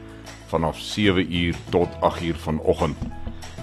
[0.48, 2.98] vanaf 7 uur tot 8 uur vanoggend.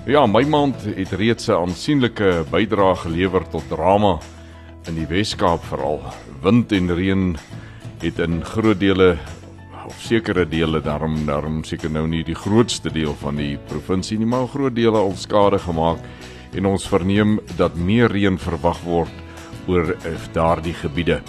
[0.06, 4.18] Ja, my maand het reeds 'n aansienlike bydrae gelewer tot drama
[4.86, 6.02] in die Wes-Kaap veral.
[6.42, 7.36] Wind en reën
[8.02, 9.16] het in groot dele
[9.86, 14.26] of sekere dele daarom daarom seker nou nie die grootste deel van die provinsie nie,
[14.26, 15.98] maar groot dele al skade gemaak
[16.54, 19.12] en ons verneem dat meer reën verwag word
[19.66, 19.96] oor
[20.32, 21.22] daardie gebiede.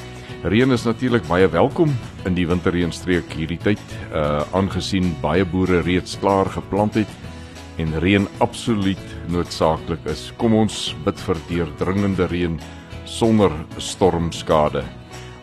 [0.45, 1.90] Reën is natuurlik baie welkom
[2.30, 3.81] in die winterreënstreek hierdie tyd,
[4.13, 7.09] uh aangesien baie boere reeds klaar geplant het
[7.82, 10.27] en reën absoluut noodsaaklik is.
[10.37, 12.60] Kom ons bid vir deurdringende reën
[13.10, 14.85] sonder stormskade.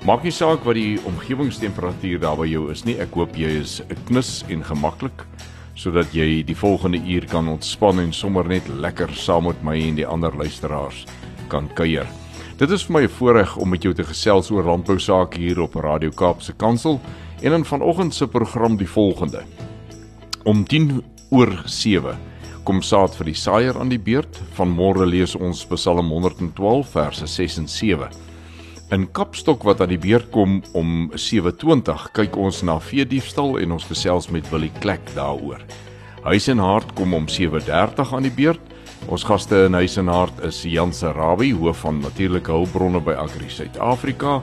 [0.06, 2.94] Maak nie saak wat die omgewingstemperatuur daar by jou is nie.
[3.02, 5.26] Ek hoop jy is knus en gemaklik
[5.74, 9.98] sodat jy die volgende uur kan ontspan en sommer net lekker saam met my en
[9.98, 11.08] die ander luisteraars
[11.50, 12.06] kan kuier.
[12.62, 15.60] Dit is vir my 'n voorreg om met jou te gesels oor landbou sake hier
[15.60, 17.00] op Radio Kaapse Kansel
[17.42, 19.42] en in vanoggend se program die volgende.
[20.44, 22.16] Om 10 oor 7
[22.62, 24.40] kom saad vir die saaier aan die beurt.
[24.54, 28.08] Vanmôre lees ons Psalm 112 verse 6 en 7.
[28.90, 33.72] In Kapstok wat aan die beurt kom om 7:20 kyk ons na vee diefstal en
[33.72, 35.60] ons gesels met Willie Klek daaroor.
[36.22, 38.71] Huis en hart kom om 7:30 aan die beurt
[39.10, 43.48] Ons gaste in Huis en Hart is Jan Sarabi, hoof van natuurlike hulpbronne by Agri
[43.50, 44.40] Suid-Afrika,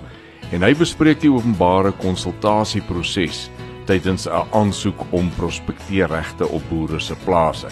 [0.51, 3.47] en hy bespreek die openbare konsultasieproses
[3.87, 7.69] tydens 'n aansoek om prospekteerregte op boere se plase.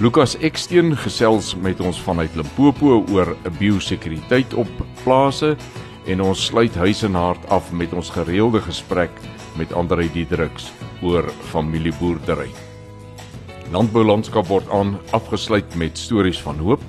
[0.00, 4.68] Lukas Eksteen gesels met ons vanuit Limpopo oor 'n biosekuriteit op
[5.04, 5.56] plase
[6.06, 9.10] en ons sluit Huis en Hart af met ons gereelde gesprek
[9.56, 10.72] met Andre Diedriks
[11.02, 12.67] oor familieboerdery.
[13.68, 16.80] Landboulandskap word aan afgesluit met stories van hoop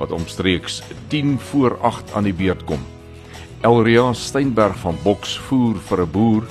[0.00, 0.80] wat omstreeks
[1.12, 2.80] 10 voor 8 aan die beurt kom.
[3.62, 6.42] Elria Steinberg van Boks voer vir 'n boer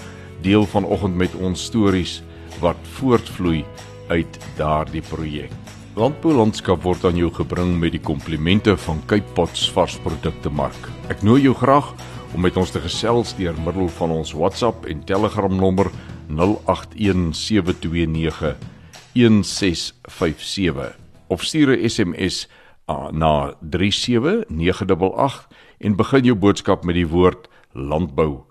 [0.42, 2.24] deel vanoggend met ons stories
[2.60, 3.66] wat voortvloei
[4.08, 5.52] uit daardie projek.
[5.96, 10.90] Landboulandskap word aan jou gebring met die komplimente van Cape Pots varsprodukte mark.
[11.10, 11.94] Ek nooi jou graag
[12.34, 15.92] om met ons te gesels deur middel van ons WhatsApp en Telegram nommer
[16.28, 18.75] 081729
[19.16, 20.96] 1657
[21.28, 22.50] of stuur 'n SMS
[22.90, 28.44] uh, na 37988 en begin jou boodskap met die woord landbou.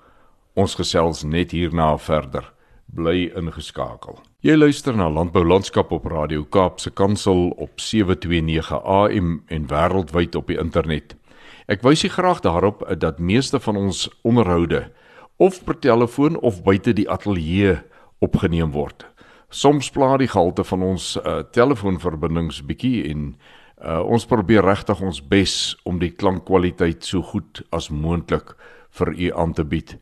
[0.55, 2.53] Ons gesels net hierna verder.
[2.87, 4.19] Bly ingeskakel.
[4.41, 10.35] Jy luister na Landbou Landskap op Radio Kaap se kantsel op 729 AM en wêreldwyd
[10.35, 11.17] op die internet.
[11.67, 14.93] Ek wys u graag daarop dat meeste van ons onderhoude
[15.37, 17.83] of per telefoon of buite die ateljee
[18.19, 19.14] opgeneem word
[19.55, 23.27] soms pla die gehalte van ons uh, telefoonverbindings bietjie en
[23.79, 25.55] uh, ons probeer regtig ons bes
[25.87, 28.57] om die klankkwaliteit so goed as moontlik
[28.99, 29.97] vir u aan te bied.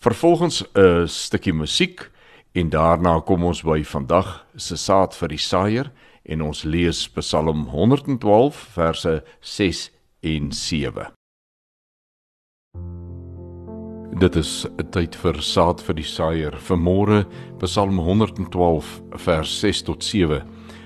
[0.00, 2.10] Vervolgens 'n uh, stukkie musiek
[2.52, 5.92] en daarna kom ons by vandag se saad vir die saaier
[6.24, 9.90] en ons lees Psalm 112 verse 6
[10.20, 11.19] en 7.
[14.18, 16.52] Dit is 'n tyd vir saad vir die saaier.
[16.58, 17.26] Vanmôre
[17.58, 20.42] Psalm 112 vers 6 tot 7.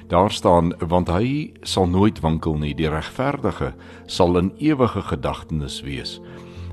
[0.09, 3.73] Daar staan want hy sal nooit wankel nie, die regverdige
[4.07, 6.21] sal in ewige gedagtenis wees.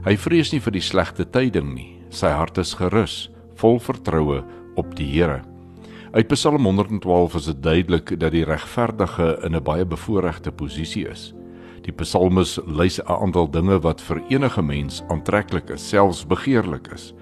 [0.03, 1.97] Hy vrees nie vir die slegte tyding nie.
[2.09, 4.43] Sy hart is gerus, vol vertroue
[4.75, 5.41] op die Here.
[6.11, 11.33] Uit Psalm 112 is dit duidelik dat die regverdige in 'n baie bevoordeelde posisie is.
[11.81, 17.13] Die psalmis lys 'n aantal dinge wat vir enige mens aantreklik is, selfs begeerlik is.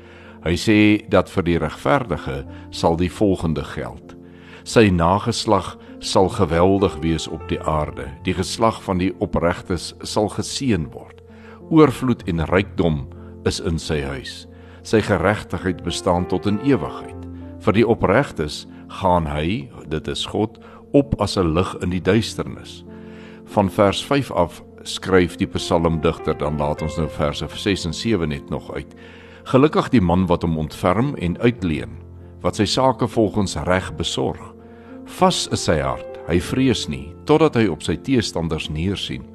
[0.43, 4.15] Hy sê dat vir die regverdige sal die volgende geld:
[4.63, 8.07] Sy nageslag sal geweldig wees op die aarde.
[8.23, 11.23] Die geslag van die opregtes sal geseën word.
[11.69, 13.07] Oorvloed en rykdom
[13.45, 14.47] is in sy huis.
[14.83, 17.27] Sy geregtigheid bestaan tot in ewigheid.
[17.59, 20.59] Vir die opregtes gaan hy, dit is God,
[20.91, 22.83] op as 'n lig in die duisternis
[23.49, 28.29] van vers 5 af skryf die psalmdigter dan laat ons nou verse 6 en 7
[28.29, 28.93] net nog uit.
[29.49, 31.97] Gelukkig die man wat hom ontferm en uitleen,
[32.43, 34.41] wat sy sake volgens reg besorg.
[35.19, 39.25] Vas is sy hart, hy vrees nie totdat hy op sy teestanders neersien.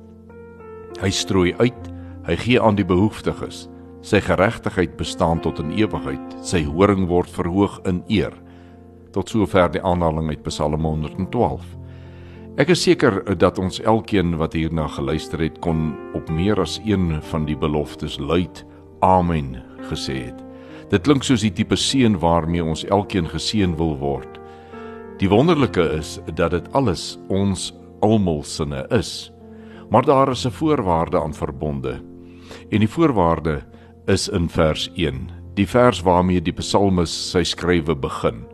[1.02, 1.90] Hy strooi uit,
[2.26, 3.68] hy gee aan die behoeftiges.
[4.04, 8.34] Sy geregtigheid bestaan tot in ewigheid, sy horing word verhoog in eer.
[9.14, 11.62] Tot sover die aanhaling uit Psalm 112.
[12.54, 17.16] Ek is seker dat ons elkeen wat hierna geluister het kon op meer as een
[17.32, 18.60] van die beloftes luid
[19.02, 19.56] amen
[19.88, 20.38] gesê het.
[20.92, 24.38] Dit klink soos die tipe seën waarmee ons elkeen geseën wil word.
[25.18, 27.72] Die wonderlike is dat dit alles ons
[28.06, 29.32] almal sinne is.
[29.90, 31.98] Maar daar is 'n voorwaarde aan verbonde.
[32.70, 33.62] En die voorwaarde
[34.06, 38.46] is in vers 1, die vers waarmee die psalmis sy skrywe begin,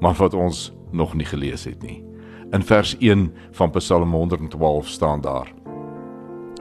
[0.00, 2.09] maar wat ons nog nie gelees het nie.
[2.50, 5.52] In vers 1 van Psalm 112 staan daar: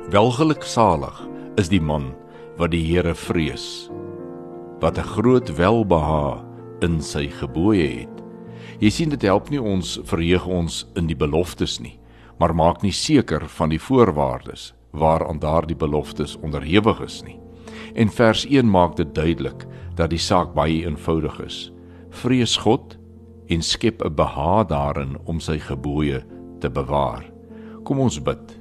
[0.09, 2.13] Welgeluksalig is die man
[2.57, 3.89] wat die Here vrees,
[4.79, 6.45] wat 'n groot welbehae
[6.79, 8.23] in sy gebooie het.
[8.79, 11.99] Jy sien dit help nie ons verheug ons in die beloftes nie,
[12.37, 17.39] maar maak nie seker van die voorwaardes waaraan daardie beloftes onderhewig is nie.
[17.95, 19.65] En vers 1 maak dit duidelik
[19.95, 21.73] dat die saak baie eenvoudig is.
[22.09, 22.98] Vrees God
[23.49, 26.23] en skep 'n behaag daarin om sy gebooie
[26.59, 27.25] te bewaar.
[27.83, 28.59] Kom ons bid.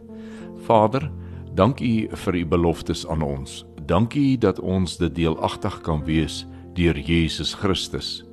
[0.67, 1.11] Vader,
[1.55, 3.65] dankie vir u beloftes aan ons.
[3.87, 8.25] Dankie dat ons dit deelagtig kan wees deur Jesus Christus.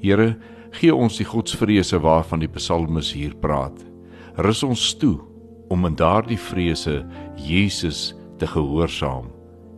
[0.00, 0.36] Here,
[0.70, 3.84] gee ons die godsvrese waarvan die psalmis hier praat.
[4.36, 5.18] Rus ons toe
[5.68, 7.06] om in daardie vrese
[7.36, 9.32] Jesus te gehoorsaam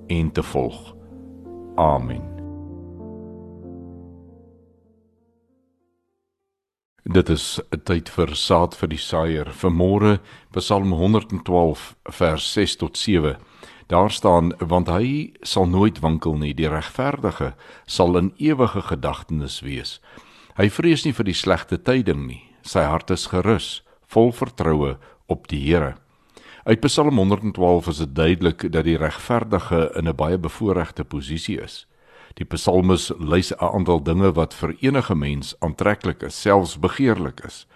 [0.09, 0.95] en te volg.
[1.77, 2.40] Amen.
[7.11, 9.47] Dit is 'n tyd vir saad vir die saaier.
[9.51, 10.21] Vanmôre
[10.53, 13.37] Psalm 112 vers 6 tot 7.
[13.87, 17.55] Daar staan want hy sal nooit wankel nie, die regverdige
[17.87, 20.01] sal in ewige gedagtenis wees.
[20.55, 22.43] Hy vrees nie vir die slegte tyding nie.
[22.63, 24.97] Sy hart is gerus, vol vertroue
[25.27, 25.95] op die Here.
[26.65, 31.87] Uit Psalm 112 is dit duidelik dat die regverdige in 'n baie bevoordeelde posisie is.
[32.35, 37.67] Die psalmis lys 'n aantal dinge wat vir enige mens aantreklik is, selfs begeerlik is.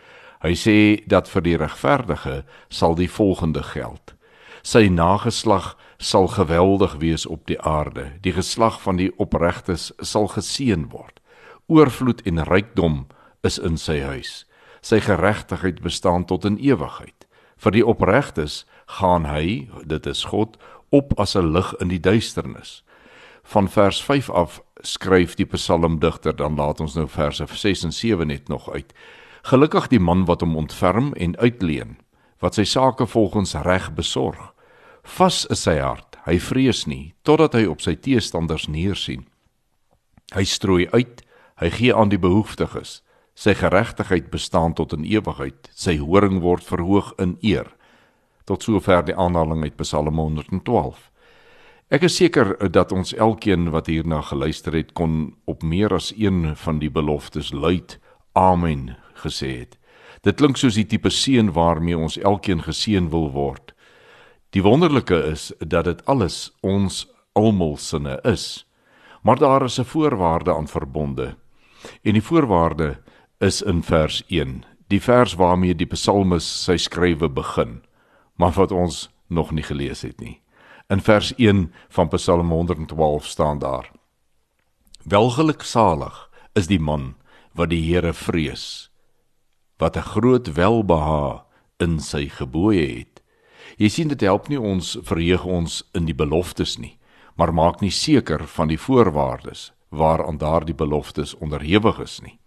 [0.43, 4.15] Hy sê dat vir die regverdige sal die volgende geld:
[4.63, 8.13] Sy nageslag sal geweldig wees op die aarde.
[8.21, 11.21] Die geslag van die opregtes sal geseën word.
[11.67, 13.07] Oorvloed en rykdom
[13.43, 14.45] is in sy huis.
[14.81, 17.27] Sy geregtigheid bestaan tot in ewigheid.
[17.57, 18.65] Vir die opregtes
[18.99, 20.59] gaan hy, dit is God,
[20.91, 22.83] op as 'n lig in die duisternis.
[23.45, 28.27] Van vers 5 af skryf die psalmdigter dan laat ons nou verse 6 en 7
[28.27, 28.95] net nog uit.
[29.45, 31.99] Gelukkig die man wat hom ontferm en uitleen,
[32.41, 34.55] wat sy sake volgens reg besorg.
[35.05, 39.27] Vas is sy hart, hy vrees nie totdat hy op sy teestanders neersien.
[40.33, 41.21] Hy strooi uit,
[41.61, 43.03] hy gee aan die behoeftiges.
[43.35, 45.69] Sy geregtigheid bestaan tot in ewigheid.
[45.75, 47.69] Sy horing word verhoog in eer.
[48.47, 51.11] Tot sover die aanhaling uit Psalm 112.
[51.95, 56.57] Ek is seker dat ons elkeen wat hierna geluister het kon op meer as een
[56.59, 58.01] van die beloftes luid
[58.35, 59.77] amen gesê het.
[60.27, 63.77] Dit klink soos die tipe seën waarmee ons elkeen geseën wil word.
[64.51, 67.05] Die wonderlike is dat dit alles ons
[67.39, 68.67] almal sinne is.
[69.23, 71.37] Maar daar is 'n voorwaarde aan verbonde.
[72.03, 72.99] En die voorwaarde
[73.39, 77.83] is in vers 1, die vers waarmee die psalmis sy skrywe begin,
[78.35, 80.44] maar wat ons nog nie gelees het nie.
[80.89, 83.91] In vers 1 van Psalm 112 staan daar:
[85.03, 87.15] Welgeluksalig is die man
[87.53, 88.91] wat die Here vrees,
[89.79, 91.43] wat 'n groot welbehae
[91.77, 93.23] in sy gebooie het.
[93.77, 96.99] Jy sien dit help nie ons verheug ons in die beloftes nie,
[97.35, 102.39] maar maak nie seker van die voorwaardes waaraan daardie beloftes onderhewig is nie.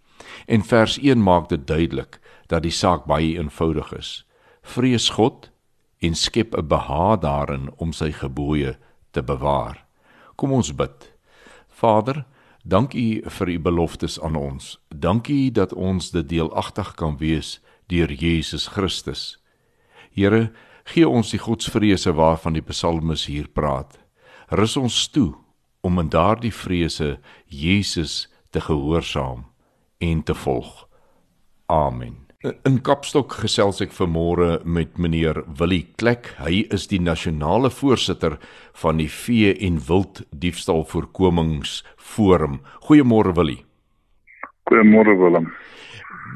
[0.46, 4.26] En vers 1 maak dit duidelik dat die saak baie eenvoudig is.
[4.62, 5.50] Vrees God
[5.98, 8.78] en skep 'n behaag daarin om sy gebooie
[9.10, 9.84] te bewaar.
[10.36, 11.12] Kom ons bid.
[11.68, 12.24] Vader,
[12.64, 14.78] dankie vir u beloftes aan ons.
[14.88, 19.38] Dankie dat ons dit deelagtig kan wees deur Jesus Christus.
[20.10, 20.52] Here,
[20.84, 23.98] gee ons die godsvrese waarvan die psalmis hier praat.
[24.48, 25.34] Rus ons toe
[25.80, 29.44] om in daardie vrese Jesus te gehoorsaam
[29.98, 30.88] en te volg.
[31.66, 32.27] Amen.
[32.38, 36.28] In Kapstok gesels ek vanmôre met meneer Willie Klek.
[36.38, 38.36] Hy is die nasionale voorsitter
[38.78, 42.60] van die Vee en Wild Diefstal Voorkomingsforum.
[42.86, 43.64] Goeiemôre Willie.
[44.70, 45.50] Goeiemôre Willem.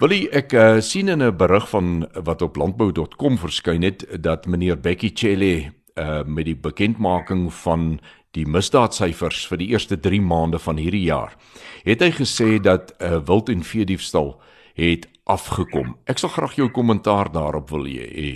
[0.02, 4.82] Willie, ek uh, sien in 'n berig van wat op landbou.com verskyn het dat meneer
[4.82, 8.00] Becky Chele uh, met die bekendmaking van
[8.34, 11.38] die misdaadsyfers vir die eerste 3 maande van hierdie jaar.
[11.86, 14.42] Het hy gesê dat uh, wild en vee diefstal
[14.74, 15.96] het afgekom.
[16.06, 18.32] Ek sal graag jou kommentaar daarop wil hê.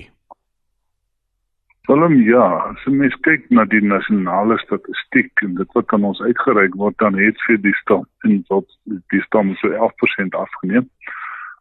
[1.87, 6.75] Willem, ja, as mens kyk na die nasionale statistiek en dit wat aan ons uitgereik
[6.75, 8.67] word, dan het vir die stam in tot
[9.15, 10.91] die stam so 11% afgeneem.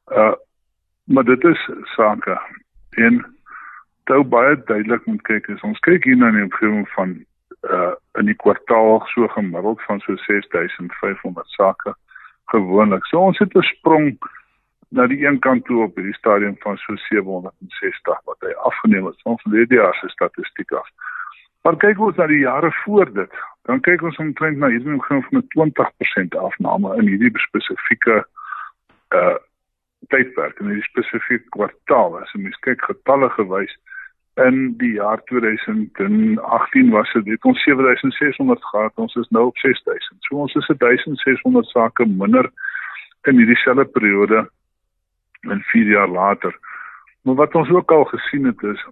[0.09, 0.33] Uh
[1.05, 1.59] maar dit is
[1.93, 2.33] sake
[2.97, 3.19] en
[4.09, 7.11] toe baie duidelik moet kyk is ons kyk hier na die omgewing van
[7.69, 11.93] uh in die kwartaal so gemiddeld van so 6500 sake
[12.53, 13.05] gewoonlik.
[13.05, 14.17] So ons het 'n sprong
[14.89, 19.21] na die een kant toe op hierdie stadium van so 760 wat hy afgeneem het
[19.21, 20.87] van verlede jaar se statistiek af.
[21.65, 25.25] Maar kyk ons na die jare voor dit, dan kyk ons omtrent na hierdie omgewing
[25.29, 28.25] van 'n 20% afname in hierdie spesifieke
[29.09, 29.35] uh
[30.13, 32.19] tydperk in hierdie spesifieke kwartaal.
[32.21, 33.73] As jy mens kyk getalle gewys
[34.35, 40.17] in die jaar 2018 was dit ons 7600 gehad, ons is nou op 6000.
[40.27, 42.51] So ons is 1600 sake minder
[43.23, 44.45] in hierdie selfde periode
[45.51, 46.57] en 4 jaar later.
[47.21, 48.85] Maar wat ons ook al gesien het is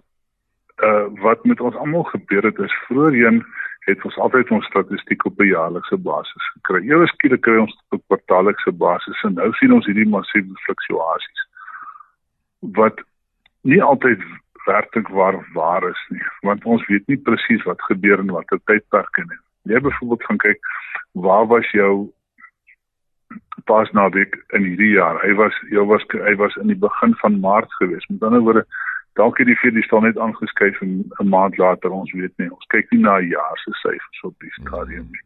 [0.82, 3.44] uh wat met ons almal gebeur het is vroeërheen
[3.84, 6.80] het ons altyd ons statistiek op 'n jaarlikse basis gekry.
[6.90, 11.40] Ewe skielik kry ons op kwartaallikse basis en nou sien ons hierdie massiewe fluktuasies
[12.58, 13.04] wat
[13.60, 14.22] nie altyd
[14.64, 19.16] werklik waar waar is nie, want ons weet nie presies wat gebeur in watter tydperk
[19.16, 19.38] nie.
[19.62, 20.60] Jy byvoorbeeld gaan kyk
[21.12, 22.12] waar was jou
[23.64, 25.20] pas naweek in hierdie jaar.
[25.22, 28.06] Hy was hy was hy was in die begin van Maart gewees.
[28.08, 28.64] Met ander woorde,
[29.20, 32.50] dalk het die vir die staan net aangeskuif 'n maand later, ons weet nie.
[32.50, 35.24] Ons kyk nie na jaar se syfers op die stadium nie.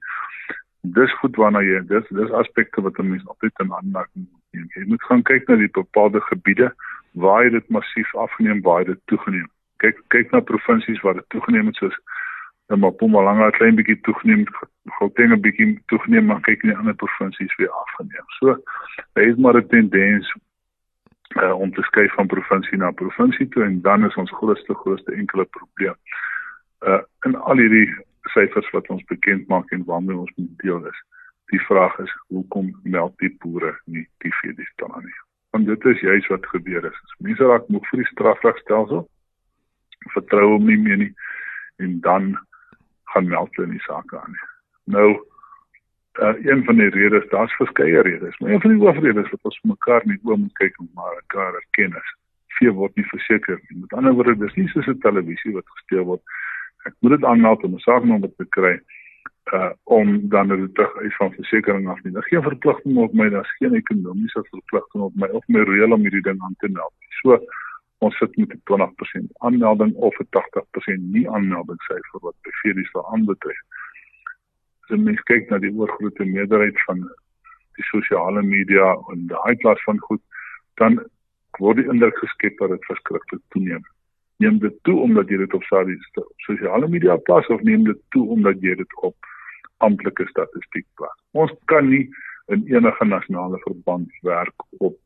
[0.82, 4.68] Dis goed wanneer jy dis dis aspekte wat 'n mens altyd in aanmerking moet neem.
[4.74, 6.72] Jy moet gaan kyk na die bepaalde gebiede
[7.12, 9.48] waar dit massief afgeneem, waar dit toegeneem.
[9.76, 11.98] Kyk kyk na provinsies waar dit toegeneem het soos
[12.68, 14.44] en Mpumalanga 'n klein bietjie toegeneem,
[14.98, 18.26] Gauteng 'n bietjie toegeneem, maar kyk die ander provinsies weer afgeneem.
[18.38, 18.56] So,
[19.14, 20.34] hy het maar 'n tendens
[21.36, 25.12] uh, om te skuif van provinsie na provinsie toe en dan is ons grootste grootste
[25.12, 25.94] enkele probleem.
[26.80, 31.02] Uh in al hierdie syfers wat ons bekend maak en waarmee ons moet deel is.
[31.46, 35.18] Die vraag is hoekom meld die boere nie die veedies dan nie?
[35.50, 37.14] Want dit is juist wat gebeur is.
[37.18, 39.08] Mense raak moeg vir die strafregstelsel.
[40.14, 41.14] Vertrou hom nie meer nie
[41.76, 42.38] en dan
[43.12, 44.46] gaan meld hulle nie sake aan nie.
[44.94, 45.08] Nou
[46.22, 49.60] uh, een van die redes, daar's verskeie redes, maar een van die hoofredes wat ons
[49.62, 52.14] mekaar nie oom kyk om mekaar erken is.
[52.58, 53.80] Vee word nie verseker nie.
[53.80, 56.22] Met ander woorde, dis nie soos 'n televisie wat gesteel word.
[56.86, 58.78] Ek moet dit aanmeld om 'n saaknommer te kry
[59.52, 62.12] uh om dan dit terug uit van versekerings af nie.
[62.12, 66.00] Daar geen verpligting op my, daar's geen ekonomiese verpligting op my of my reël om
[66.00, 66.92] hierdie ding aan te meld.
[67.08, 67.38] So
[67.98, 73.04] ons sit met 'n 20% aanmelding of 'n 80% nie aanmelding syfer wat bevelies vir
[73.12, 73.62] aanbetref.
[74.82, 76.98] As jy kyk na die oorgrootste meerderheid van
[77.76, 80.22] die sosiale media en daai klas van goed,
[80.74, 81.00] dan
[81.58, 83.82] word die indruk geskep dat dit verskriklik toeneem.
[84.38, 85.64] Neem dit toe omdat jy dit op
[86.36, 89.16] sosiale media plaas of neem dit toe omdat jy dit op
[89.76, 91.18] amptelike statistiek plaas.
[91.32, 92.08] Ons kan nie
[92.46, 94.96] in enige nasionale verband werk op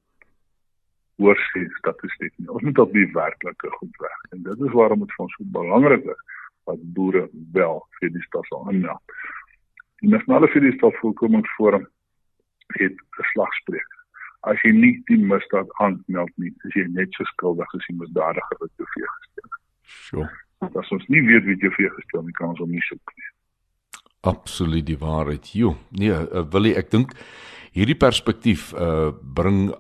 [1.16, 2.48] oorsien statistiek nie.
[2.48, 4.26] Ons moet op die werklike goed werk.
[4.30, 6.20] En dit is waarom dit vir ons so belangrik is
[6.70, 9.16] dat boere wel vir die stelsel aanmeld.
[10.02, 11.88] Die nasionale vleisstofvoorkomingsforum
[12.78, 13.90] het 'n slagspreuk.
[14.40, 18.56] As jy nie die misdaad aanmeld nie, is jy net so skuldig as die misdadiger
[18.58, 19.62] wat jou vee gesteel het.
[19.82, 20.30] Sjoe.
[20.74, 23.30] As ons nie weet wie jou vee gesteel het, kan ons hom nie soek nie.
[24.20, 25.52] Absoluut die waarheid.
[25.52, 27.14] Jo, nee, uh, wil ek dink
[27.72, 29.72] hierdie perspektief uh bring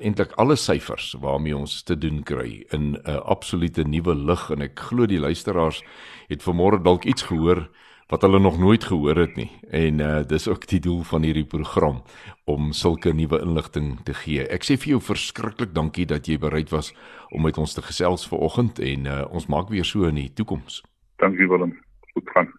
[0.00, 4.62] eintlik alle syfers waarmee ons te doen kry in 'n uh, absolute nuwe lig en
[4.62, 5.82] ek glo die luisteraars
[6.28, 7.68] het vanmôre dalk iets gehoor
[8.08, 11.46] wat hulle nog nooit gehoor het nie en uh, dis ook die doel van hierdie
[11.46, 12.02] program
[12.44, 14.44] om sulke nuwe inligting te gee.
[14.48, 16.92] Ek sê vir jou verskriklik dankie dat jy bereid was
[17.30, 20.82] om met ons te gesels vanoggend en uh, ons maak weer so in die toekoms.
[21.16, 21.72] Dankie Willem.
[22.12, 22.52] Goed gaan.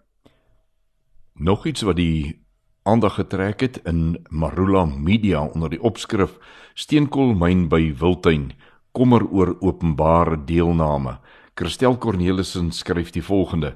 [1.34, 2.45] Nog iets wat die
[2.86, 6.36] aandag getrek het in Marula Media onder die opskrif
[6.78, 8.52] Steenkoolmyn by Wildtuin
[8.94, 11.16] kommer oor openbare deelname.
[11.58, 13.74] Christel Cornelissen skryf die volgende: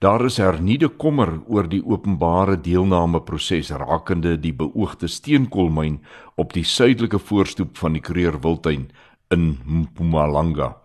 [0.00, 6.00] Daar is hernieude kommer oor die openbare deelname proses rakende die beoogde steenkoolmyn
[6.36, 8.88] op die suidelike voorstoep van die Kruger Wildtuin
[9.28, 10.76] in Mpumalanga.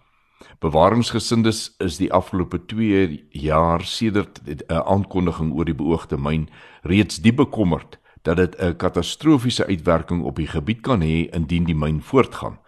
[0.59, 6.49] Bewaringsgesindes is die afgelope 2 jaar sedert 'n aankondiging oor die beoogde myn
[6.83, 11.75] reeds diep bekommerd dat dit 'n katastrofiese uitwerking op die gebied kan hê indien die
[11.75, 12.59] myn voortgaan.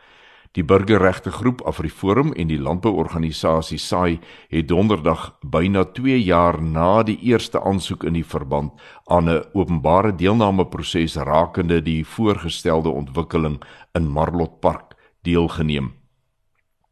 [0.54, 7.18] Die burgerregte groep Afriforum en die landbouorganisasie SAI het donderdag byna 2 jaar na die
[7.26, 8.72] eerste aansoek in die verband
[9.06, 13.64] aan 'n openbare deelnameproses rakende die voorgestelde ontwikkeling
[13.94, 16.03] in Marlot Park deelgeneem.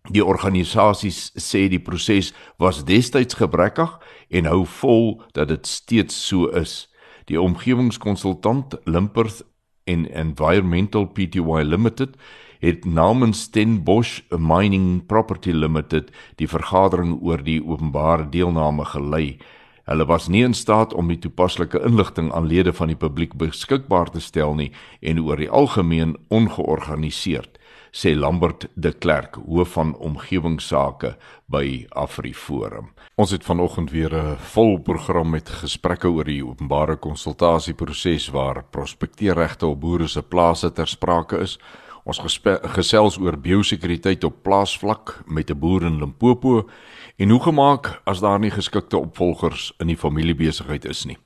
[0.10, 3.91] Die organisasies sê die proses was destyds gebrekkig
[4.34, 6.88] en hou vol dat dit steeds so is.
[7.29, 9.43] Die omgewingskonsultant Limperth
[9.86, 12.17] en Environmental Pty Limited
[12.62, 19.38] het namens Stellenbosch Mining Property Limited die vergadering oor die openbare deelname gelei.
[19.86, 24.10] Hulle was nie in staat om die toepaslike inligting aan lede van die publiek beskikbaar
[24.10, 27.60] te stel nie en oor die algemeen ongeorganiseerd
[27.91, 31.15] sê Lambert de Klerk, hoof van omgewingsake
[31.51, 32.93] by AfriForum.
[33.19, 39.65] Ons het vanoggend weer 'n vol program met gesprekke oor die openbare konsultasieproses waar prospekteerregte
[39.65, 41.60] op boere se plase ter sprake is.
[42.03, 46.69] Ons gesels oor biosekuriteit op plaasvlak met 'n boer in Limpopo
[47.17, 51.17] en hoe gemaak as daar nie geskikte opvolgers in die familiebesigheid is nie.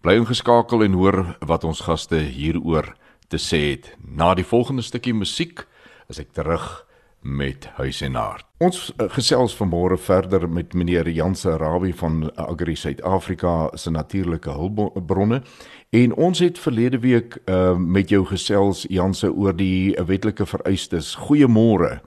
[0.00, 2.94] Bly ingeskakel en hoor wat ons gaste hieroor
[3.28, 3.96] te sê het.
[4.16, 5.66] Na die volgende stukkie musiek
[6.08, 6.64] is ek terug
[7.20, 8.46] met huis en hart.
[8.62, 15.42] Ons uh, gesels vanmôre verder met meneer Janse Rabbi van Agri Suid-Afrika se natuurlike hulpbronne
[15.90, 21.14] en ons het verlede week uh, met jou gesels Janse oor die wetlike vereistes.
[21.28, 21.98] Goeiemôre.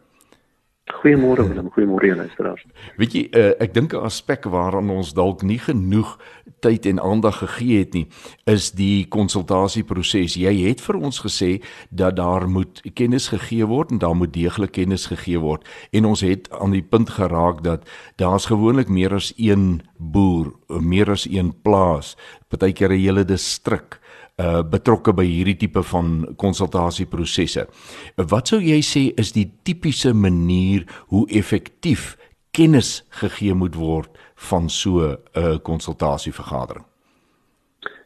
[0.99, 2.65] Goeiemôre Willem, goeiemôre aan luisteraars.
[2.97, 6.17] Weet jy, uh, ek dink 'n aspek waaraan ons dalk nie genoeg
[6.59, 8.07] tyd en aandag gegee het nie,
[8.45, 10.35] is die konsultasieproses.
[10.35, 14.71] Jy het vir ons gesê dat daar moet kennis gegee word en daar moet deeglik
[14.71, 19.33] kennis gegee word en ons het aan die punt geraak dat daar's gewoonlik meer as
[19.37, 22.17] een boer, meer as een plaas,
[22.49, 24.00] partykeer 'n hele distrik
[24.37, 27.67] uh betrokke by hierdie tipe van konsultasieprosesse.
[28.15, 32.17] Wat sou jy sê is die tipiese manier hoe effektief
[32.51, 34.09] kennis gegee moet word
[34.49, 36.85] van so 'n uh, konsultasievergadering?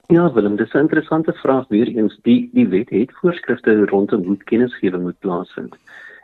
[0.07, 2.19] Ja, Willem, dis 'n interessante vraag weer eens.
[2.21, 5.75] Die die wet het voorskrifte rondom hoe kennisgewing moet plaasvind.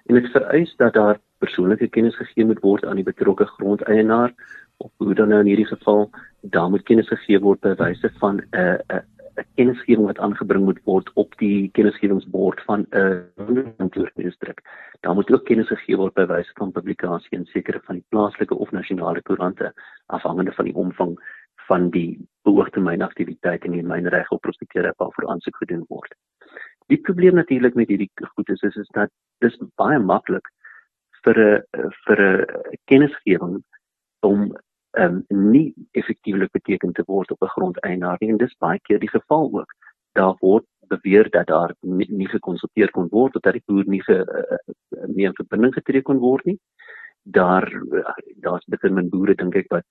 [0.05, 4.33] En dit vereis dat daar persoonlike kennis gegee moet word aan die betrokke grondeienaar
[4.77, 6.09] of hoe dan nou in hierdie geval,
[6.41, 8.99] daar moet kennis gegee word by wyse van 'n uh, 'n uh,
[9.41, 14.61] 'n kennisgewing wat aangebring moet word op die kennisgewingsbord van 'n kantoordistrik.
[15.01, 18.55] Daar moet ook kennis gegee word by wyse van publikasie in sekere van die plaaslike
[18.55, 19.73] of nasionale koerante
[20.05, 21.17] afhangende van die omvang
[21.67, 26.15] van die beoogde mynaktiwiteit en die mynreg op prospekteer waarvoor aansoek gedoen word.
[26.87, 30.47] Die probleem natuurlik met hierdie goed is is, is dat dis baie maklik
[31.23, 31.63] vir 'n
[32.05, 32.45] vir 'n
[32.85, 33.63] kennisgewing
[34.19, 34.51] om
[34.99, 39.09] um, nie effektiewelik beteken te word op 'n grondeienaar nie en dis baie keer die
[39.09, 39.71] geval ook.
[40.11, 44.01] Daar word beweer dat daar nie, nie gekonsulteer kon word of dat die boer nie
[44.03, 44.57] ge uh,
[45.07, 46.59] nie in verbinding getree kon word nie.
[47.23, 47.67] Daar
[48.41, 49.85] daar's bitter min boere dink ek wat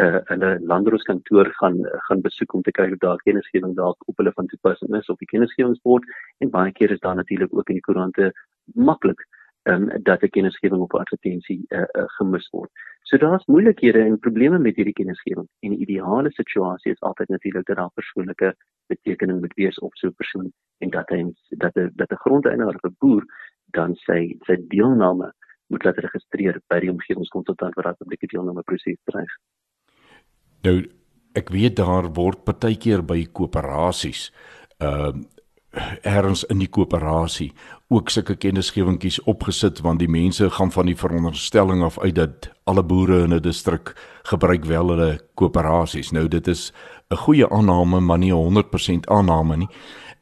[0.00, 4.32] uh, hulle landrooskantoor gaan gaan besoek om te kyk of daar kennisgewing dalk op hulle
[4.32, 6.04] van toepassing is op die kennisgewingsbord
[6.38, 8.32] en baie keer is daar natuurlik ook in die koerante
[8.74, 9.26] maklik
[9.62, 12.70] um, dat 'n kennisgewing op advertensie uh, uh, gemis word.
[13.02, 15.48] So daar's moeilikhede en probleme met hierdie kennisgewing.
[15.60, 18.54] En die ideale situasie is altyd natuurlik dat daar persoonlike
[18.86, 22.74] betekening moet wees op so 'n persoon en dat hy dat 'n dat 'n grondeienaar
[22.74, 23.24] of 'n boer
[23.64, 25.32] dan sy sy deelname
[25.66, 29.32] moet laat registreer by die omgewingskonsultant wat daardie publieke deelname proses dreig.
[30.62, 30.86] Nou
[31.32, 34.32] ek weet daar word partykeer by koöperasies
[34.78, 35.38] ehm uh,
[36.02, 37.52] erns in die koöperasie
[37.94, 42.82] ook sulke kennisgewingkies opgesit want die mense gaan van die veronderstelling af uit dat alle
[42.82, 46.10] boere in 'n distrik gebruik wel hulle koöperasies.
[46.12, 46.72] Nou dit is
[47.10, 49.68] 'n goeie aanname, maar nie 'n 100% aanname nie.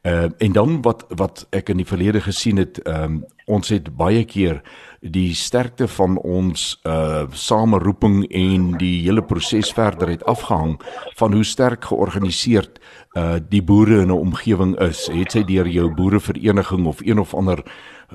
[0.03, 3.89] Uh en dan wat wat ek in die verlede gesien het, ehm um, ons het
[3.97, 4.61] baie keer
[5.01, 10.77] die sterkte van ons uh sameroeping en die hele proses verder het afgehang
[11.17, 12.79] van hoe sterk georganiseerd
[13.17, 15.07] uh die boere in 'n omgewing is.
[15.11, 17.63] Het sy deur jou boerevereniging of een of ander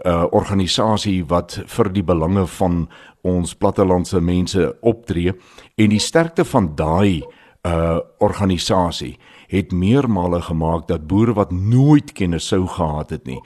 [0.05, 2.89] uh organisasie wat vir die belange van
[3.23, 5.33] ons plattelandse mense optree
[5.75, 7.23] en die sterkte van daai
[7.67, 13.41] uh organisasie het meermale gemaak dat boere wat nooit kennis sou gehad het nie,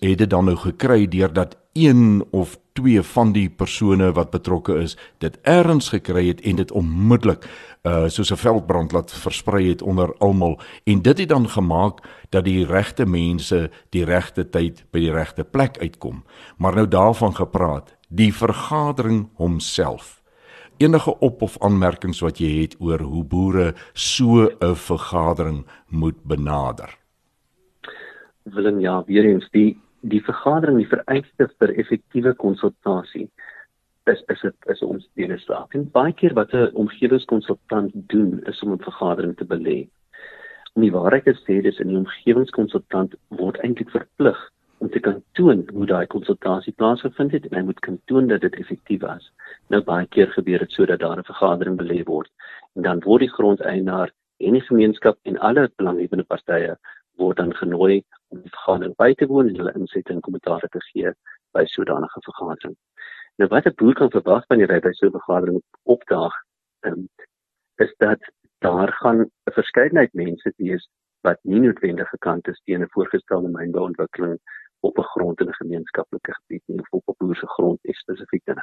[0.00, 4.96] het dit dan nou gekry deurdat een of twee van die persone wat betrokke is
[5.18, 7.46] dit erns gekry het en dit onmiddellik
[7.82, 10.60] uh soos 'n veldbrand laat versprei het onder almal.
[10.84, 15.44] En dit het dan gemaak dat die regte mense die regte tyd by die regte
[15.44, 16.24] plek uitkom.
[16.56, 20.19] Maar nou daarvan gepraat die vergadering homself
[20.80, 26.98] enige op of aanmerkings wat jy het oor hoe boere so 'n vergadering moet benader
[28.42, 33.28] Willem ja weer eens die die vergadering die vereiste vir effektiewe konsultasie
[34.10, 35.74] is is dit is ons dienslap.
[35.74, 39.88] En baie keer wat 'n omgewingskonsultant doen is om 'n vergadering te belê.
[40.74, 44.38] Om die waarheid te sê, dis 'n omgewingskonsultant word eintlik verplig
[44.80, 48.40] om te kan toon hoe daai konsultasie plaasgevind het en hy moet kan toon dat
[48.40, 49.26] dit effektief was.
[49.68, 52.30] Nou baie keer gebeur dit sodat daar 'n vergadering belê word
[52.76, 56.76] en dan word die grondeienaar en die gemeenskap en alle belanghebbende partye
[57.16, 60.80] word dan genooi om die vergadering by te woon en hulle insette en kommentaare te
[60.92, 61.12] gee
[61.52, 62.76] by sodanige vergadering.
[63.38, 66.32] Nou wat 'n boer kan verwag van die ry by so 'n vergadering opdaag,
[66.86, 67.08] um,
[67.76, 68.20] is dat
[68.60, 70.88] daar gaan 'n verskeidenheid mense wees
[71.20, 74.38] wat nie noodwendig gekant is teen 'n voorgestelde mynbouontwikkeling
[74.80, 78.44] op 'n grond in 'n gemeenskaplike gebied nie of op 'n boer se grond spesifiek
[78.44, 78.62] dan.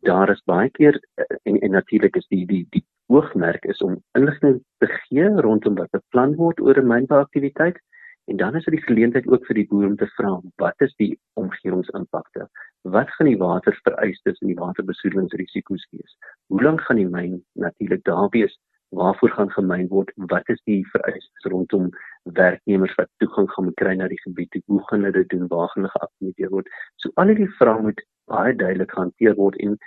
[0.00, 1.00] Daar is baie keer
[1.42, 5.90] en, en natuurlik is die die die oogmerk is om inligting te gee rondom wat
[5.90, 7.78] beplan word oor 'n mynbouaktiwiteit
[8.24, 10.94] en dan is dit die geleentheid ook vir die boer om te vra wat is
[11.02, 12.48] die omgewingsimpakte?
[12.82, 16.16] Wat gaan die watervereistes en die waterbesoedelingsrisiko's wees?
[16.46, 18.58] Hoe lank gaan die myn natuurlik daar wees?
[18.88, 20.12] Waarvoor gaan gemyn word?
[20.14, 21.90] Wat is die vereistes rondom
[22.22, 24.60] werknemers wat toegang gaan kry na die gebied?
[24.66, 25.48] Hoe gaan hulle dit doen?
[25.48, 26.68] Waar gaan hulle geakkommodeer word?
[26.96, 29.78] So al hierdie vrae moet baie duidelik gehanteer word en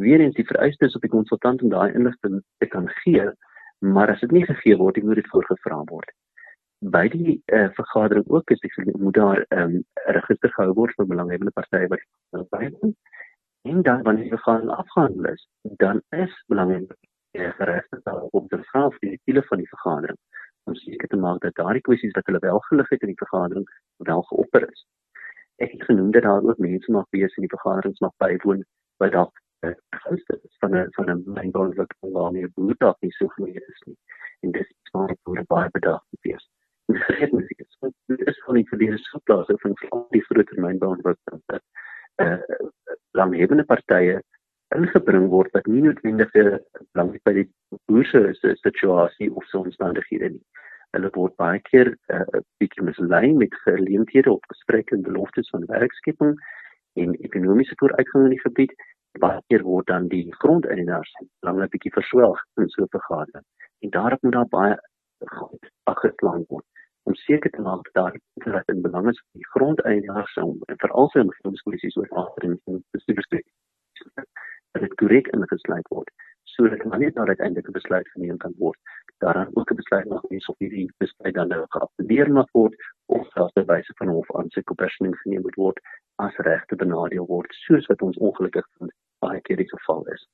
[0.00, 3.28] weer eens die vereistes op die konsultant om daai inligting te kan gee,
[3.78, 6.10] maar as dit nie gegee word, moet dit voorgevra word.
[6.94, 9.84] By die uh, vergadering ook is dit moet daar 'n um,
[10.16, 12.96] register gehou word vir belanghebbende partye wat bywoon.
[13.62, 16.96] En dan wanneer die vergadering afgehandel is, dan is belanghebbende
[17.32, 20.18] geregtig om te vra vir die dele van die vergadering
[20.72, 23.68] om seker te maak dat daardie kwessies wat hulle wel gelig het in die vergadering
[24.08, 24.86] wel geopper is.
[25.64, 28.64] Ek het genoem dat daar ook mense mag wees in die vergaderings mag bywoon
[29.02, 29.42] wat dalk
[30.02, 33.96] grootste van 'n van 'n mynbouontwikkeling waarmee boere dalk nie so goed is nie.
[34.40, 36.50] En dis waar boere baie bedag moet wees.
[36.86, 40.24] En vergeet nie dit is dit is van die verlede so plaas of van die
[40.24, 41.62] groter mynbouontwikkeling dat
[42.14, 42.40] eh uh,
[43.10, 44.22] langhebende partye
[44.78, 46.32] ingebring word wat nie noodwendig
[46.98, 47.48] lank by die
[47.90, 50.44] boere se situasie of so omstandighede nie.
[50.92, 55.64] Hulle word baie keer 'n uh, bietjie mislei met geleenthede op gesprekke en beloftes van
[55.66, 56.34] werkskepping
[57.00, 58.74] en ekonomiese vooruitgang in die gebied
[59.48, 63.44] keer word dan die grondeienaars lange bietjie verswelg in so 'n vergadering.
[63.80, 64.76] En daarop moet daar baie
[65.26, 66.64] goed afgeslaan word
[67.02, 71.08] om seker te maak dat daar interesse en belang is vir die grondeienaars en veral
[71.10, 73.46] sy omgewingskwessies oor water en bestuursdek.
[74.72, 76.10] Dat dit korrek ingesluit word
[76.52, 78.78] sodat wanneer daar uiteindelik 'n besluit geneem kan word,
[79.18, 82.74] daar dan ook 'n besluit mag wees of hierdie besluit dan nou geappeleer mag word
[83.06, 85.80] of selfs by wyse van hof aansoek op persing geneem moet word
[86.14, 90.28] as regte benadeel word soos wat ons ongelukkig vind baie keer die geval is.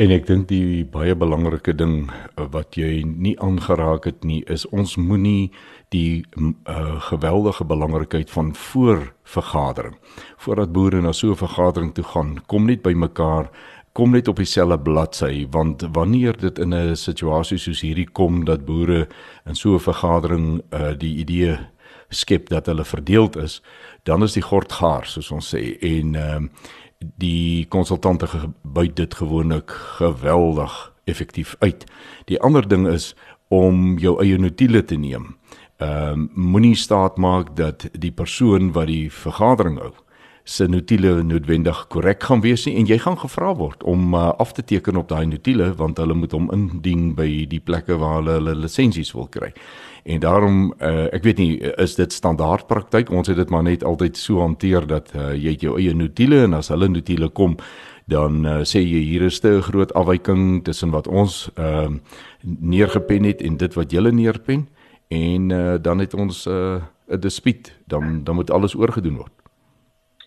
[0.00, 4.64] En ek dink die baie belangrike ding eh, wat jy nie aangeraak het nie is
[4.72, 5.50] ons moenie
[5.92, 9.98] die uh, geweldige belangrikheid van voorvergadering
[10.40, 13.50] voordat boere na so 'n vergadering toe gaan kom net by mekaar
[13.92, 18.64] kom net op dieselfde bladsy want wanneer dit in 'n situasie soos hierdie kom dat
[18.64, 19.08] boere
[19.44, 21.58] in so 'n vergadering uh, die idee
[22.08, 23.62] skep dat hulle verdeeld is
[24.04, 25.76] dan is die gord gaar soos ons sê.
[25.80, 26.48] En ehm uh,
[27.16, 28.26] die konsultante
[28.62, 31.84] buit dit gewoonlik geweldig effektief uit.
[32.24, 33.14] Die ander ding is
[33.48, 35.36] om jou eie notiele te neem.
[35.76, 39.92] Ehm uh, moenie staat maak dat die persoon wat die vergadering hou
[40.44, 44.52] se notiele noodwendig korrek gaan wees nie en jy gaan gevra word om uh, af
[44.52, 48.38] te teken op daai notiele want hulle moet hom indien by die plekke waar hulle
[48.40, 49.52] hulle lisensies wil kry.
[50.02, 53.84] En daarom uh, ek weet nie is dit standaard praktyk ons het dit maar net
[53.86, 57.54] altyd so hanteer dat uh, jy jou eie notiele en as hulle notiele kom
[58.10, 61.90] dan uh, sê jy hier is 'n groot afwyking tussen wat ons uh,
[62.42, 64.66] neergepen het en dit wat julle neerpen
[65.08, 69.41] en uh, dan het ons 'n uh, dispuut dan dan moet alles oorgedoen word.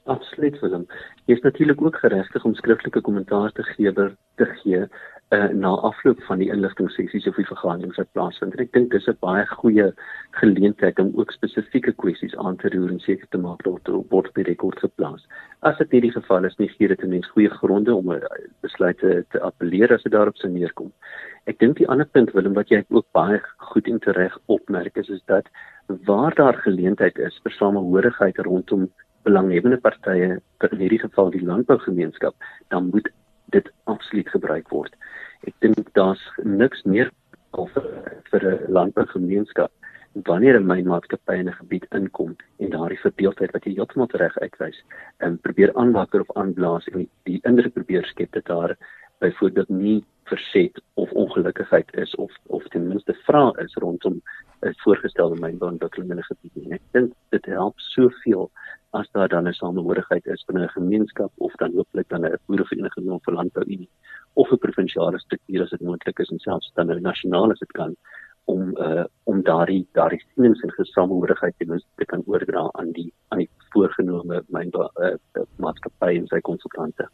[0.05, 0.83] Absoluut Willem.
[1.25, 4.81] Jy is natuurlik ook geregtig om skriftelike kommentaar te gee te gee
[5.33, 8.53] uh, na afloop van die inligtingsessies of die vergaderings wat plaasvind.
[8.61, 9.87] Ek dink dis 'n baie goeie
[10.37, 14.45] geleentheid om ook spesifieke kwessies aan te roer en seker te maak dat word by
[14.45, 15.25] rekord geplaas.
[15.61, 18.21] As dit nie die geval is nie, gee dit 'n mens goeie gronde om 'n
[18.61, 20.93] besluit te, te appeleer as dit daarop sou neerkom.
[21.47, 25.09] Ek dink die ander punt Willem wat jy ook baie goed en reg opmerk is
[25.09, 25.49] is dat
[25.87, 28.89] waar daar geleentheid is vir samehorigheid rondom
[29.25, 30.39] belanghebbende partye
[30.71, 32.35] in hierdie geval die landbougemeenskap
[32.73, 33.09] dan moet
[33.53, 34.93] dit absoluut gebruik word.
[35.49, 37.11] Ek dink daar's niks meer
[37.51, 37.71] of
[38.31, 39.71] vir 'n landbougemeenskap
[40.23, 44.83] wanneer 'n mynmaatskappy in 'n gebied inkom en daardie verdeeldheid wat jy heeltemal reg uitwys
[45.17, 48.77] en probeer aanwakker of aanblaas en die indruk probeer skep dat daar
[49.19, 54.21] byvoorbeeld nie verset of ongelukkigheid is of of ten minste vra is rondom
[54.61, 56.73] 'n voorgestelde mynbouontwikkeling in 'n gebied nie.
[56.73, 58.51] Ek dink dit help soveel
[58.99, 63.09] as daar dan 'n samehorigheid is binne 'n gemeenskap of dan hooplik dan 'n boerevereniging
[63.11, 63.89] of 'n landbouunie
[64.33, 67.71] of 'n provinsiale struktuur as dit moontlik is en selfs dan 'n nasionale as dit
[67.71, 67.95] kan
[68.45, 73.13] om uh om daardie daardie sienings en gesamehorigheid ten minste te kan oordra aan die
[73.27, 75.15] aan die voorgenome mynbou uh,
[75.55, 77.09] maatskappy en sy konsultante.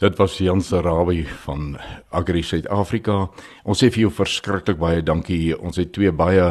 [0.00, 1.76] Dit was Jan Sarabi van
[2.10, 3.28] Agri Suid-Afrika.
[3.64, 5.54] Ons sê vir jou verskriklik baie dankie.
[5.58, 6.48] Ons het twee baie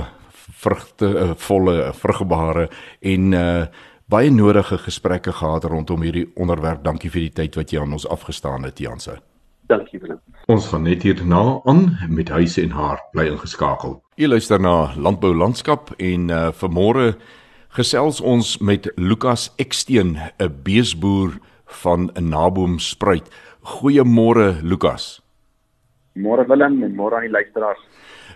[0.64, 2.70] vrugte uh, volle vruggebare
[3.02, 3.66] en uh
[4.14, 6.84] baie nodige gesprekke gehad rondom hierdie onderwerp.
[6.86, 9.16] Dankie vir die tyd wat jy aan ons afgestaan het, Janse.
[9.72, 10.20] Dankie vir dit.
[10.54, 13.96] Ons gaan net hierna aan met huise en haar bly ingeskakel.
[14.22, 17.16] Jy luister na Landbou Landskap en uh, vanmôre
[17.74, 21.40] gesels ons met Lukas Eksteen, 'n beesboer
[21.82, 23.26] van 'n Naboom spruit.
[23.64, 25.24] Goeiemôre Lukas.
[26.14, 27.82] Môre Willem en môre aan die luisteraars.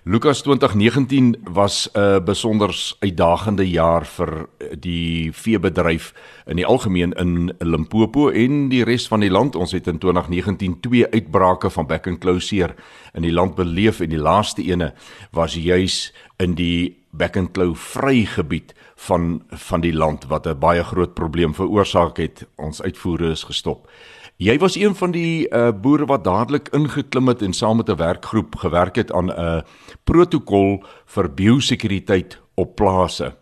[0.10, 6.14] Lukas 2019 was 'n besonder uitdagende jaar vir die veebedryf
[6.46, 9.56] in die algemeen in Limpopo en die res van die land.
[9.56, 12.76] Ons het in 2019 twee uitbrake van back and close seer
[13.14, 14.94] in die land beleef en die laaste ene
[15.32, 20.84] was juis in die back and close vrygebied van van die land wat 'n baie
[20.84, 22.48] groot probleem veroorsaak het.
[22.56, 23.90] Ons uitvoere is gestop.
[24.38, 27.98] Jy was een van die uh, boere wat dadelik ingeklim het en saam met 'n
[27.98, 29.64] werkgroep gewerk het aan 'n
[30.04, 33.34] protokol vir biosekuriteit op plase.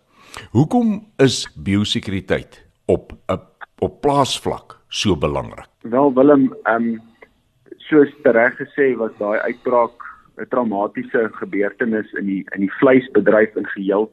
[0.51, 3.39] Hoekom is biosekuriteit op 'n
[3.79, 5.67] op plaasvlak so belangrik?
[5.81, 7.01] Wel Willem, ehm um,
[7.77, 9.99] soos reg gesê was daai uitbraak
[10.37, 14.11] 'n traumatiese gebeurtenis in die in die vleisbedryf in geheel.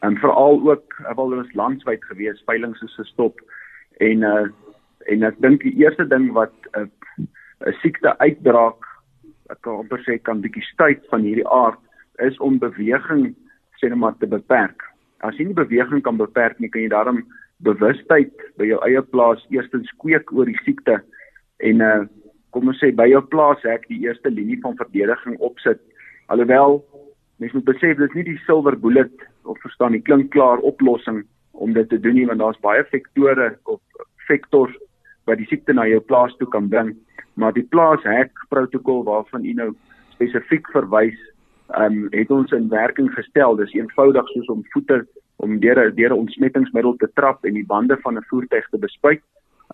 [0.00, 3.40] En ehm, veral ook wel ons landwyd gewees, veiling is gestop
[3.98, 4.48] en uh
[5.12, 7.26] en ek dink die eerste ding wat 'n uh,
[7.68, 8.84] 'n siekte uitbraak
[9.50, 11.80] ek amper sê kan bietjie stuit van hierdie aard
[12.24, 13.34] is om beweging
[13.80, 14.82] sê net maar te beperk.
[15.20, 17.24] As jy nie beweging kan beperk nie, kan jy daarom
[17.64, 21.00] bewustheid by jou eie plaas eerstens kweek oor die siekte
[21.58, 22.04] en uh
[22.54, 25.80] kom ons sê by jou plaas hek die eerste linie van verdediging opsit.
[26.30, 26.84] Alhoewel
[27.42, 31.74] mens moet besef dis nie die silver bullet of verstaan die klink klaar oplossing om
[31.74, 33.80] dit te doen nie want daar's baie vektore of
[34.28, 34.76] vektors
[35.24, 36.94] wat die siekte na jou plaas toe kan bring.
[37.34, 39.74] Maar die plaashek protokol waarvan u nou
[40.14, 41.18] spesifiek verwys,
[41.74, 43.56] ehm um, het ons in werking gestel.
[43.56, 45.06] Dis eenvoudig soos om voete
[45.36, 48.78] om deur 'n deur 'n ontsmettingsmiddel te trap en die bande van 'n voertuig te
[48.78, 49.22] bespuit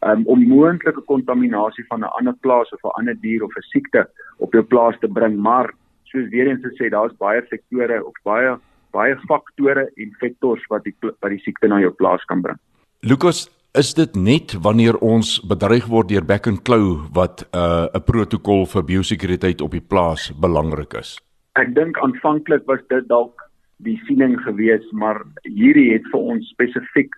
[0.06, 4.08] um, om moontlike kontaminasie van 'n ander plaas of 'n ander dier of 'n siekte
[4.38, 5.36] op jou plaas te bring.
[5.36, 8.58] Maar soos weer eens gesê, daar's baie vektore of baie
[8.90, 12.58] baie faktore en vektors wat die wat die siekte na jou plaas kan bring.
[13.00, 18.00] Lukas, Is dit net wanneer ons bedreig word deur back and claw wat 'n uh,
[18.02, 21.20] protokol vir biosekuriteit op die plaas belangrik is?
[21.54, 23.38] Ek dink aanvanklik was dit dalk
[23.78, 27.14] die siening gewees, maar hierdie het vir ons spesifiek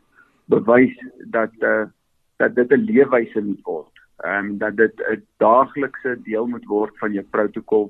[0.53, 0.93] bewys
[1.33, 1.89] dat uh,
[2.37, 3.95] dat dit 'n leefwyse moet word.
[4.21, 7.89] Ehm um, dat dit 'n daaglikse deel moet word van jou protokol.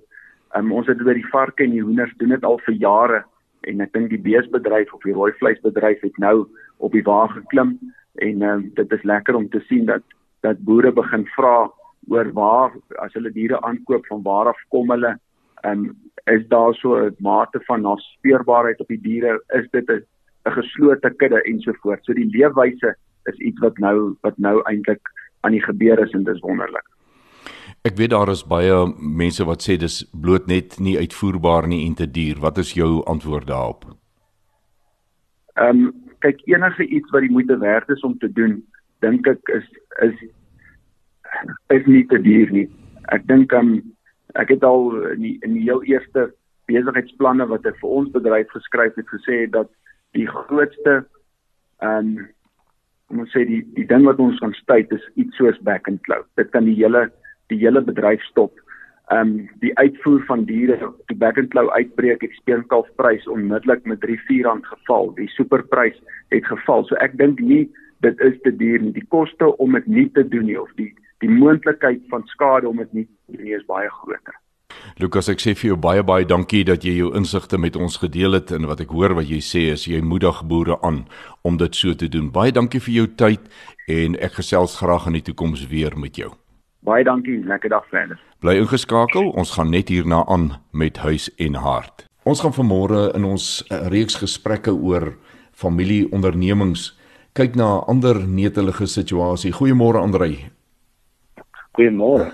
[0.55, 3.25] Ehm um, ons het by die varke en die hoenders doen dit al vir jare
[3.61, 6.47] en ek dink die beesbedryf of die rooi vleisbedryf het nou
[6.79, 7.79] op die wa geklim
[8.15, 10.03] en uh, dit is lekker om te sien dat
[10.41, 11.71] dat boere begin vra
[12.09, 12.73] oor waar
[13.05, 15.17] as hulle diere aankoop van waar af kom hulle
[15.63, 20.03] en um, is daar so 'n mate van naspeurbaarheid op die diere is dit 'n
[20.47, 22.95] 'n geslote kudde ensovoorts so die leefwyse
[23.25, 25.01] is iets wat nou wat nou eintlik
[25.41, 26.89] aan die gebeur is en dis wonderlik
[27.83, 31.95] Ek weet daar is baie mense wat sê dis bloot net nie uitvoerbaar nie en
[31.99, 32.39] te duur.
[32.39, 33.85] Wat is jou antwoord daarop?
[35.59, 38.61] Ehm um, kyk enige iets wat die moeite werd is om te doen,
[39.05, 39.67] dink ek is
[40.07, 40.17] is
[41.75, 42.69] is nie te duur nie.
[43.15, 43.75] Ek dink um,
[44.39, 46.31] ek het al in die, in die heel eerste
[46.71, 49.71] besigheidsplanne wat ek vir ons bedryf geskryf het gesê dat
[50.17, 51.03] die grootste
[51.83, 52.31] ehm um,
[53.13, 56.25] te sê die die ding wat ons gaan stuit is iets soos back and cloud.
[56.41, 57.09] Dit kan die hele
[57.53, 58.62] die hele bedryf stop
[59.11, 63.99] ehm um, die uitvoer van diere die back and claw uitbreek het speenkalfprys onmiddellik met
[64.07, 65.15] 3-4 rand geval.
[65.15, 66.85] Die superprys het geval.
[66.87, 68.93] So ek dink nie dit is te duur nie.
[68.93, 72.77] Die koste om dit nie te doen nie of die die moontlikheid van skade om
[72.83, 74.39] dit nie te doen nie is baie groter.
[74.99, 78.39] Lukas ek sê vir jou baie baie dankie dat jy jou insigte met ons gedeel
[78.39, 81.05] het en wat ek hoor wat jy sê is jy moedig boere aan
[81.43, 82.31] om dit so te doen.
[82.35, 83.51] Baie dankie vir jou tyd
[83.89, 86.33] en ek gesels graag in die toekoms weer met jou
[86.83, 88.19] Baie dankie, lekker dag verder.
[88.43, 92.07] Bly ingeskakel, ons gaan net hierna aan met huis en hart.
[92.27, 95.13] Ons gaan vanmôre in ons eh, reeks gesprekke oor
[95.55, 96.91] familieondernemings
[97.39, 99.53] kyk na 'n ander netelige situasie.
[99.53, 100.51] Goeiemôre Andrei.
[101.79, 102.33] Goeiemôre.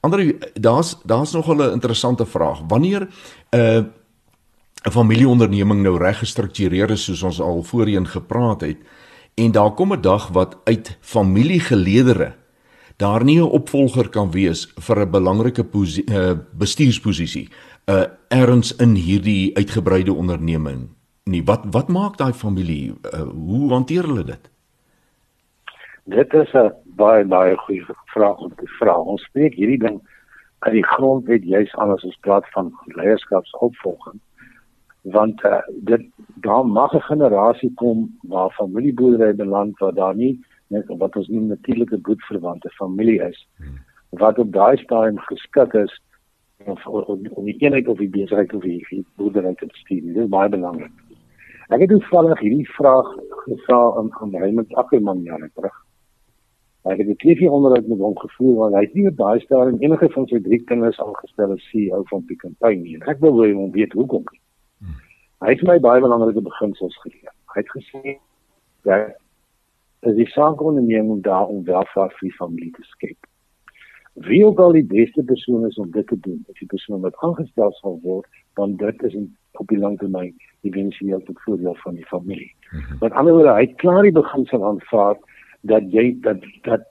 [0.00, 2.60] Andrei, daar's daar's nog 'n interessante vraag.
[2.68, 3.08] Wanneer
[3.50, 3.84] 'n uh,
[4.86, 8.78] 'n familieonderneming nou reg gestruktureer is soos ons al voorheen gepraat het
[9.34, 12.34] en daar kom 'n dag wat uit familiegeleedere
[13.02, 17.48] daar nie 'n opvolger kan wees vir 'n belangrike uh, bestuursposisie
[17.86, 20.88] uh erns in hierdie uitgebreide onderneming
[21.24, 21.42] nie.
[21.44, 22.94] Wat wat maak daai familie?
[23.14, 24.50] Uh, hoe hanteer hulle dit?
[26.04, 27.84] Dit is 'n baie baie goeie
[28.14, 30.00] vraag om te vra ons spreek hierdie ding
[30.58, 34.20] uit die grondwet juis anders as praat van leierskapsopvolging
[35.02, 36.02] want uh, dit
[36.34, 41.46] daar mag 'n generasie kom waar familieboerdery beland waar daar nie net wat ons noem
[41.52, 43.38] natuurlike bloedverwante familie is
[44.20, 45.92] wat op daai stadium geskik is
[46.64, 46.76] om
[47.34, 50.02] om die eenheid of die besigheid of die, die boerdery te bestuur.
[50.02, 50.92] Dit is baie belangrik.
[51.72, 53.08] Ek het toevallig hierdie vraag
[53.46, 55.78] gevra aan aan Raymond Ackerman jare terug.
[56.84, 59.80] Ek het 'n TV onderhoud met hom gevoer want hy het nie op daai stadium
[59.80, 62.98] enige van sy drie kinders aangestel as CEO van Pick n Pay nie.
[63.06, 64.24] Ek wil hom weet hoekom.
[64.78, 64.96] Hmm.
[65.40, 67.32] Hy het my baie belangrike beginsels geleer.
[67.54, 68.18] Hy het gesê
[68.82, 69.16] dat
[70.02, 73.28] as die sakeonderneming daar om welvaart vir die familie te skep.
[74.28, 77.16] Wie ook al die beste persoon is om dit te doen, as die persoon wat
[77.24, 78.26] aangestel sal word,
[78.60, 79.14] dan dit is
[79.60, 80.34] op die lang termyn
[80.68, 82.50] eventueel tot voordeel van die familie.
[82.70, 82.98] Mm -hmm.
[83.00, 85.16] Met ander woorde, hy het klaar die beginsel aanvaar
[85.60, 86.84] dat jy dat dat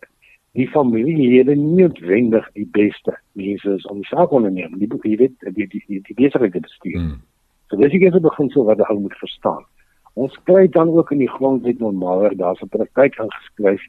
[0.52, 4.78] die familielede nie noodwendig die beste mense is om die saak onderneem.
[4.80, 7.00] Die boek, jy weet, die die die, die besigheid te bestuur.
[7.00, 7.22] Mm.
[7.68, 9.64] So dis ek het begin so wat jy moet verstaan.
[10.14, 13.82] Ons kry dan ook in die grondwet normaalweg daar's 'n praktyk ingeskryf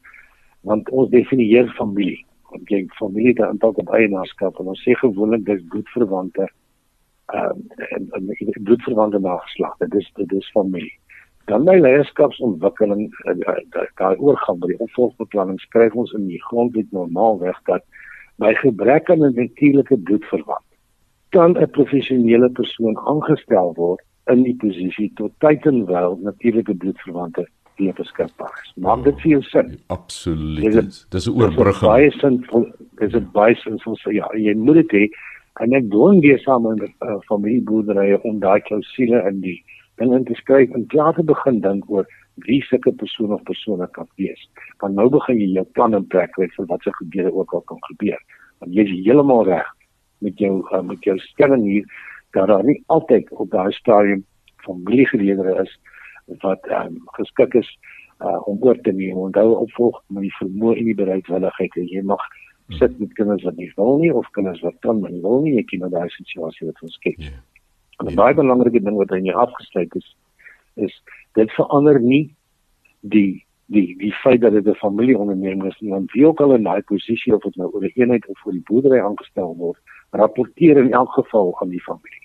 [0.60, 2.24] want ons definieer familie.
[2.50, 6.48] Want jy familie het 'n aantal eienaarskap en ons sê gewoonlik dis bloedverwante
[7.26, 9.76] ehm um, en, en bloedverwante nageslag.
[9.78, 10.98] Dit is dit is familie.
[11.44, 13.34] Dan by leierskapsontwikkeling eh,
[13.96, 17.82] daai oorgang by die opvolgbeplanning skryf ons in die grondwet normaalweg dat
[18.36, 20.68] by gebrek aan 'n natuurlike bloedverwant
[21.30, 27.46] kan 'n professionele persoon aangestel word in die posisie tot tyd en wyl natuurlike bloedverwante
[27.80, 28.72] weer beskikbaar is.
[28.84, 29.74] Maak dit vir jou sin?
[29.86, 30.94] Absoluut.
[31.10, 31.90] Dis 'n oorbrugging.
[31.90, 32.66] Baie sinvol.
[33.00, 35.04] Dis 'n baie sinvol sê ja, jy moet dit hê
[35.60, 39.62] en ek doen weer saam met uh, familieboerderye om daai klousule in die
[39.96, 42.06] ding in te skryf en klaar te begin dink oor
[42.46, 44.48] wie sulke persoon of persone kan wees.
[44.80, 47.60] Want nou begin jy jou plan in plek kry vir wat se gebeure ook al
[47.60, 48.18] kan gebeur.
[48.60, 49.68] Want jy is heeltemal reg
[50.18, 51.84] met jou uh, met jou stelling hier
[52.32, 54.24] dat daar nie altyd op daai stadium
[54.66, 55.72] familiegeleedere is
[56.44, 57.78] wat um, geskik is
[58.20, 59.16] uh, om oor te neem.
[59.16, 61.78] Onthou opvolg met die vermoë en die bereidwilligheid.
[61.90, 62.22] Jy mag
[62.78, 65.56] sit met kinders wat nie wil nie of kinders wat kan maar nie wil nie.
[65.58, 67.18] Jy ken daai situasie wat ons kyk.
[67.18, 67.40] Yeah.
[68.00, 68.16] 'n yeah.
[68.16, 70.16] Baie belangrike ding wat in jou afgesluit is
[70.74, 70.94] is
[71.36, 72.34] dit verander nie
[73.00, 76.82] die die die feit dat dit 'n familieonderneming is want wie ook al in daai
[76.82, 80.92] posisie of dit nou oor 'n eenheid of oor die boerdery aangestel word rapporteer in
[80.92, 82.21] elk geval aan die familie.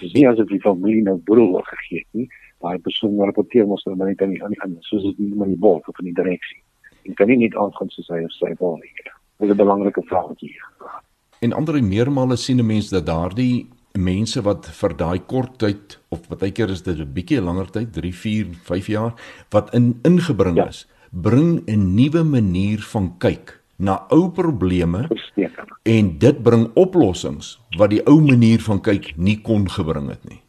[0.00, 2.28] Dis nie asof die familie nou boedel gegee het nie.
[2.60, 5.60] Daai persoon rapporteer mos nou net aan die aan die soos dit nie met die
[5.60, 6.60] bord of in die direksie.
[7.04, 8.92] Jy kan nie net aangaan soos hy of sy wil nie.
[9.04, 10.40] Dit is 'n belangrike vraag wat
[10.78, 11.02] vra.
[11.40, 16.28] En ander meermale sien 'n mens dat daardie mense wat vir daai kort tyd of
[16.28, 19.14] baie keer is dit 'n bietjie langer tyd, 3, 4, 5 jaar
[19.50, 20.68] wat in ingebring ja.
[20.68, 25.64] is, bring 'n nuwe manier van kyk na ou probleme Versteker.
[25.82, 30.40] en dit bring oplossings wat die ou manier van kyk nie kon gebring het nie.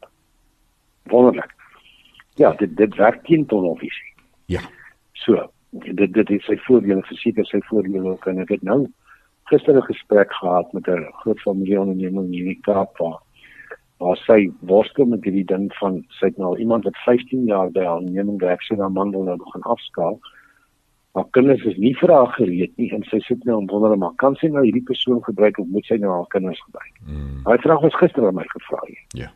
[1.11, 1.55] Wonderlik.
[2.39, 4.13] Ja, dit dit werk teen tunnelvisie.
[4.51, 4.61] Ja.
[5.23, 8.85] So, dit dit het sy voordele, verseker sy voordele ook en ek het nou
[9.51, 13.19] gister 'n gesprek gehad met 'n groot familieonderneming in die Kaap waar
[14.01, 17.83] waar sy worstel met hierdie ding van sy het nou iemand wat 15 jaar by
[17.85, 20.19] haar onderneming werk, sy dan mandel nou gaan afskaal
[21.11, 24.13] haar kinders is nie vir haar gereed nie en sy sit nou en wonder maar
[24.23, 26.93] kan sy nou hierdie persoon gebruik of moet sy nou haar kinders gebruik?
[27.07, 27.41] Mm.
[27.47, 28.79] Daai vraag was gister aan my gevra.
[29.19, 29.31] Ja.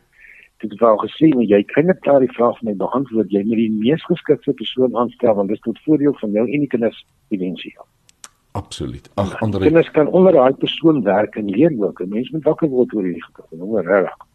[0.64, 3.34] Dit het wel gesê maar jy kan net klaar die vraag vir my beantwoord.
[3.34, 6.64] Jy moet die mees geskikte persoon aanstel want dit is tot voordeel van jou en
[6.64, 7.84] die kinders eventueel.
[8.56, 9.10] Absoluut.
[9.20, 12.00] Ag ander kinders kan onder daai persoon werk en leer ook.
[12.00, 13.58] 'n Mens moet wakker word oor hierdie geval.
[13.58, 14.25] Nou regtig.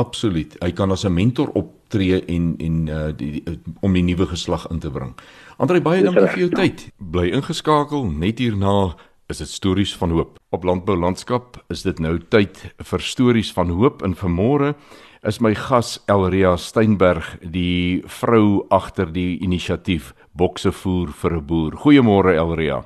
[0.00, 0.56] Absoluut.
[0.62, 4.66] Hy kan as 'n mentor optree en en uh die, die om die nuwe geslag
[4.70, 5.14] in te bring.
[5.56, 6.88] Andre baie dankie vir jou tyd.
[6.98, 8.94] Bly ingeskakel net hierna
[9.28, 10.38] is dit stories van hoop.
[10.50, 14.74] Op landbou landskap is dit nou tyd vir stories van hoop en vanmôre
[15.22, 21.72] is my gas Elria Steinberg, die vrou agter die inisiatief Bokse voer vir 'n boer.
[21.72, 22.84] Goeiemôre Elria.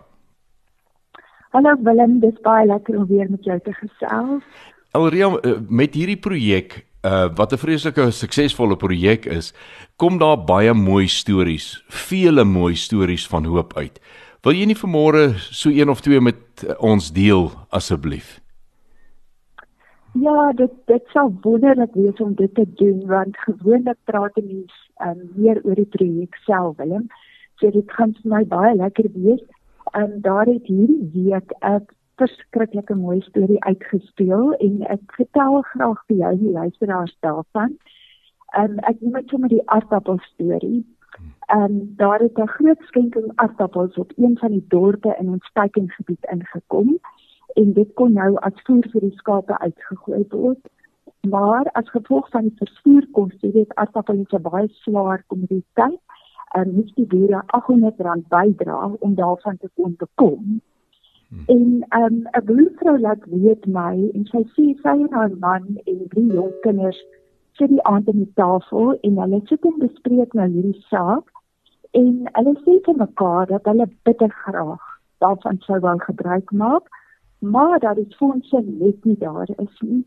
[1.53, 4.43] Hallo Willem, dis baie lekker om weer met jou te gesels.
[4.95, 9.53] Elria, eh, met hierdie projek uh wat 'n vreeslike suksesvolle projek is,
[9.97, 14.01] kom daar baie mooi stories, vele mooi stories van hoop uit.
[14.43, 16.37] Wil jy nie vanmôre so een of twee met
[16.79, 18.41] ons deel asseblief?
[20.13, 25.31] Ja, dit dit sou wonderlik wees om dit te doen want gewoonlik praat mense um,
[25.35, 27.09] meer oor die projek self, Willem.
[27.59, 29.43] So dit gaan vir my baie lekker wees.
[29.93, 36.17] En daar het hierdie week ek verskriklike mooi storie uitgespeel en ek vertel graag vir
[36.17, 37.77] jou die luisteraars daarvan.
[38.55, 40.85] En ek noem dit sommer die aardappel storie.
[41.55, 46.25] En daar het 'n groot skenking aardappels op een van die dorpe in ons teikengebied
[46.31, 46.99] ingekom
[47.55, 50.63] en dit kon nou as voer vir die skape uitgegooi word.
[51.29, 56.01] Maar as gevolg van die vervoerkoste, weet aardappel is 'n baie swaar kommoditeit.
[56.53, 60.61] En moet die boere R800 bydra om daarvan te kon bekom.
[61.47, 61.55] Hmm.
[61.55, 66.01] En um, 'n boervrou laat weet my en sy sê sy en haar man en
[66.09, 67.01] drie jong kinders
[67.59, 71.31] sit die aand aan die tafel en hulle sit en bespreek nou hierdie saak
[71.91, 74.85] en hulle sê vir mekaar dat hulle bitter graag
[75.25, 76.89] daarvan sou wou gebruik maak
[77.45, 80.07] maar dat die fondse net nie daar is nie.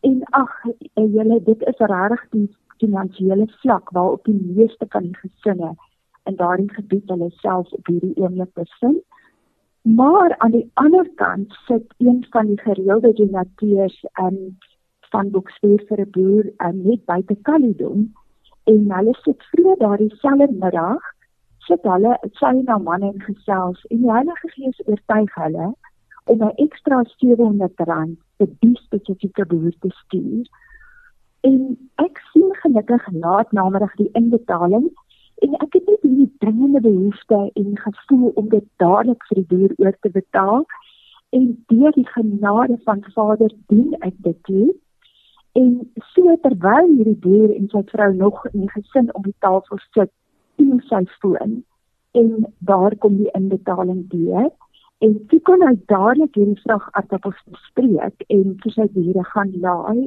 [0.00, 0.62] En ag,
[0.94, 5.74] julle dit is regtig die finansiële vlak waarop die meeste van die gesinne
[6.24, 9.02] in daardie gebied hulle self op hierdie oomblik bevind.
[9.84, 14.56] Maar aan die ander kant sit een van die gereelde donateurs um,
[15.12, 18.14] van Boksfees vir 'n boer um, net buite Caledon
[18.64, 21.02] en hulle sit vroeg daardie selfde middag
[21.58, 25.68] sit hulle sy haar man en gesels en die Heilige Gees oortuig hulle
[26.32, 30.46] om 'n ekstra R700 vir die spesifieke behoefte stuur.
[31.40, 31.60] En
[31.94, 34.88] ek sien gelukkig laat namiddag die inbetaling
[35.42, 39.74] en ek het net die dringende behoefte en gevoel om dit dadelik vir die boer
[39.78, 40.66] oor te betaal.
[41.34, 44.74] En deur die genade van Vader dien ek dit toe.
[45.52, 49.78] En so terwyl hierdie boer en sy vrou nog in die gesin om die tafel
[49.94, 50.10] sit,
[50.56, 51.62] sien sy foon
[52.14, 54.50] en daar kom die inbetaling deur.
[54.98, 60.06] En toe kon hy dadelik hierdie vragaartappels bespreek en sy diere gaan laai.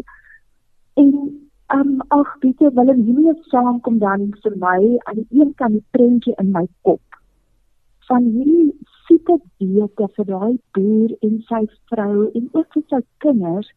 [0.95, 1.11] En
[1.75, 4.79] um ag bietjie wil hom nie saamkom dan vir my.
[5.05, 7.19] Aan die een kant die prentjie in my kop.
[8.07, 8.71] Van hierdie
[9.07, 13.73] sieke diete vir daai boer en sy vrou en ook vir sy kinders.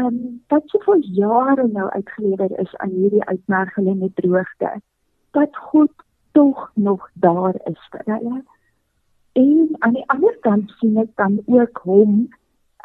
[0.00, 0.20] Um
[0.52, 4.78] wat so vir jare nou uitgelewer is aan hierdie uitmergelende droogte
[5.34, 6.06] dat God
[6.38, 8.42] tog nog daar is vir hulle
[9.32, 12.14] En aan die ander kant sien ek dan ook hom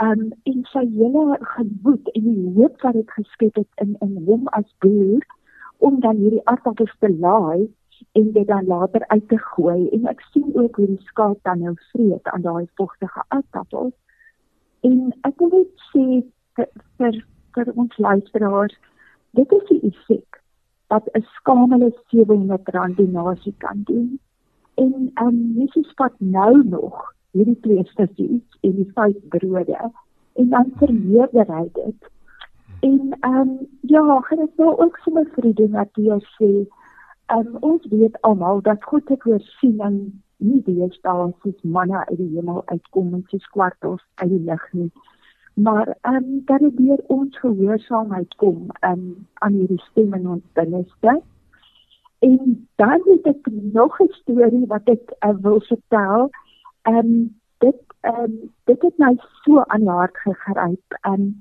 [0.02, 4.48] um in sy hele gemoed en die hoop wat dit geskep het in in hom
[4.60, 5.24] as boer
[5.78, 7.70] om dan hierdie aardappels te laai
[8.12, 11.62] en dit dan later uit te gooi en ek sien ook hoe die skaap dan
[11.64, 13.94] nou vreet aan daai vogtige aardappels.
[14.84, 16.06] En ek wil net sê
[16.56, 17.22] vir
[17.56, 18.76] vir, ons luisteraars
[19.40, 20.42] dit is die effek
[20.92, 24.20] wat 'n skamele 700 rand donasie kan doen
[24.76, 29.80] en um, Jesus vat nou nog hierdie twee studies en die vyf brode
[30.36, 32.12] en dan vermeerder hy dit.
[32.88, 33.54] En ehm um,
[33.92, 36.52] ja, gaan ek nou ook vir die Matteus sê,
[37.34, 40.00] ehm um, ons weet almal dat God se voorsiening
[40.38, 44.66] nie die staan soos manna uit die hemel uitkom en soos kwartels uit die lug
[44.74, 44.92] nie.
[45.56, 50.44] Maar ehm um, dat dit deur ons gehoorsaamheid kom um, aan hierdie stemme in ons
[50.54, 51.22] binneste.
[52.20, 56.30] En dan het ek nog 'n storie wat ek uh, wil vertel.
[56.86, 59.14] Ehm um, dit ehm um, dit het my
[59.44, 60.98] so aan die hart gegryp.
[61.02, 61.40] Ehm um,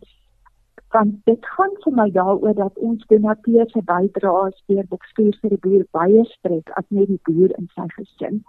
[0.94, 5.62] want dit gaan vir my daaroor dat ons donateurs se bydraes deur bokskuur vir die
[5.66, 8.44] boer baie strek as net die boer in sy gesin.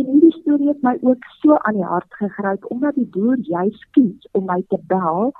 [0.00, 3.84] En hierdie storie het my ook so aan die hart gegryp omdat die boer juis
[3.98, 5.32] kies om my te bel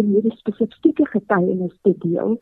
[0.00, 2.36] en hierdie spesifieke getuienis te deel.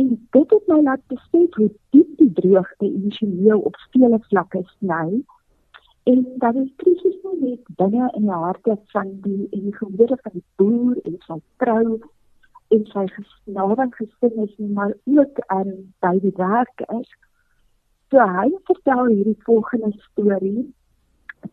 [0.00, 5.22] En dit het my laat besef hoe diep die droogte emosioneel op vele vlakke sny.
[6.04, 10.18] En dat die krisis nie net binne in die harte van die en die gewede
[10.22, 11.98] van die boer en sy vrou
[12.74, 15.72] en sy gesnawe gesin is nie, maar ook aan
[16.04, 17.10] by die werkers.
[18.10, 20.66] So hy vertel hierdie volgende storie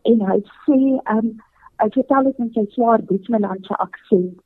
[0.08, 0.80] en hy sê
[1.16, 1.34] um
[1.82, 4.40] hy vertel dit in sy swaar Britsmelandse aksent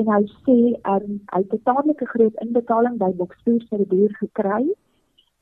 [0.00, 0.56] en hy sê
[0.92, 4.64] um, hy het 'n tadelike groot inbetaling by Bokspoort vir die boer gekry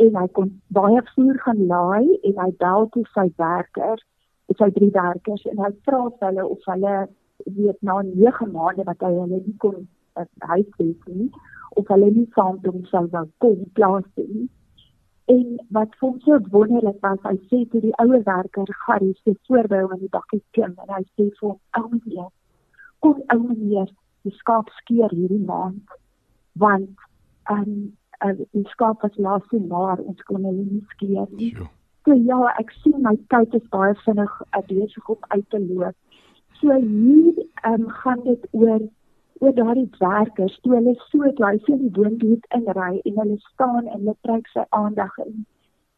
[0.03, 4.03] en hy kon baie voer gaan laai en hy bel toe sy werkers,
[4.59, 6.97] sy drie werkers en hy vra hulle of hulle
[7.59, 9.79] weet na 9 maande wat hy hulle nie kon
[10.19, 11.31] uh, huis het nie
[11.79, 14.47] of hulle nie saam met hom sou wou kom plaas nie.
[15.33, 19.35] En wat vir hom so wonderlik was, hy sê toe die ouer werker Gary se
[19.49, 22.31] voorby hom in die bakkie klim en hy sê vir hom, "Ou meneer,
[23.01, 23.91] kom ou meneer,
[24.25, 25.99] die skaap skeer hierdie maand
[26.63, 27.07] want
[27.51, 27.93] ehm um,
[28.25, 31.53] uh, die skaap was laas in maar ons kon hulle nie skeer nie.
[32.05, 36.21] So ja, ek sien my tyd is baie vinnig uh, besig om uit te loop.
[36.61, 38.85] So hier um, gaan dit oor
[39.43, 43.99] oor daardie werkers toe hulle so hy sien die woonbuurt inry en hulle staan en
[43.99, 45.43] hulle trek sy aandag in.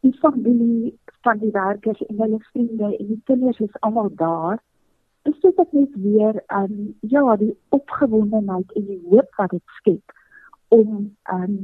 [0.06, 0.94] Die familie
[1.26, 4.62] van die werkers en hulle vriende en die kinders is almal daar
[5.26, 10.15] is dit net weer um ja die opgewondenheid en die hoop wat dit skep
[10.68, 11.54] om um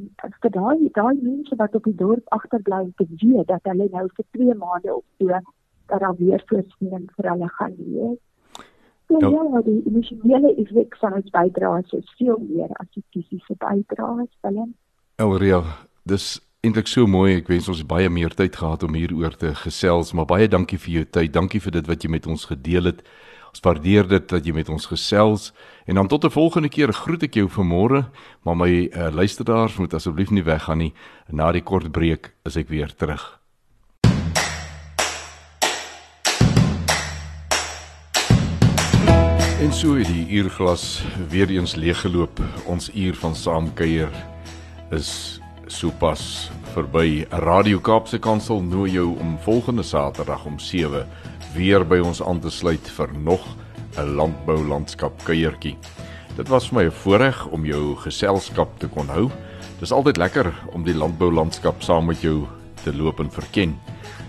[0.43, 4.27] vir daai daai mense wat op die dorp agterbly te weet dat hulle nou vir
[4.39, 5.41] 2 maande of so
[5.93, 8.21] dat daar weer voorsiening vir hulle gaan wees.
[9.09, 13.57] So, ja, ja, die emosionele effek van ons bydraes is veel meer as die fisiese
[13.61, 14.73] bydraes, Willem.
[15.21, 15.61] Elria,
[16.09, 17.35] dis eintlik so mooi.
[17.41, 20.95] Ek wens ons baie meer tyd gehad om hieroor te gesels, maar baie dankie vir
[20.95, 21.35] jou tyd.
[21.35, 23.05] Dankie vir dit wat jy met ons gedeel het.
[23.53, 25.51] Ons waardeer dit dat jy met ons gesels
[25.85, 28.09] en dan tot 'n volgende keer groet ek jou vanmôre,
[28.45, 30.95] maar my uh, luisteraars moet asseblief nie weggaan nie.
[31.29, 33.41] Na die kort breek is ek weer terug.
[39.61, 42.41] En so het die uurglas weer eens leeggeloop.
[42.65, 44.09] Ons uur van saamkuier
[44.91, 47.27] is sopas verby.
[47.31, 51.07] Radio Kaapse Kansel nooi jou om volgende Saterdag om 7
[51.55, 53.43] weer by ons aan te sluit vir nog
[53.99, 55.77] 'n landbou landskap kuiertjie.
[56.37, 59.31] Dit was vir my 'n voorreg om jou geselskap te kon hou.
[59.81, 62.47] Dis altyd lekker om die landbou landskap saam met jou
[62.85, 63.79] te loop en verken.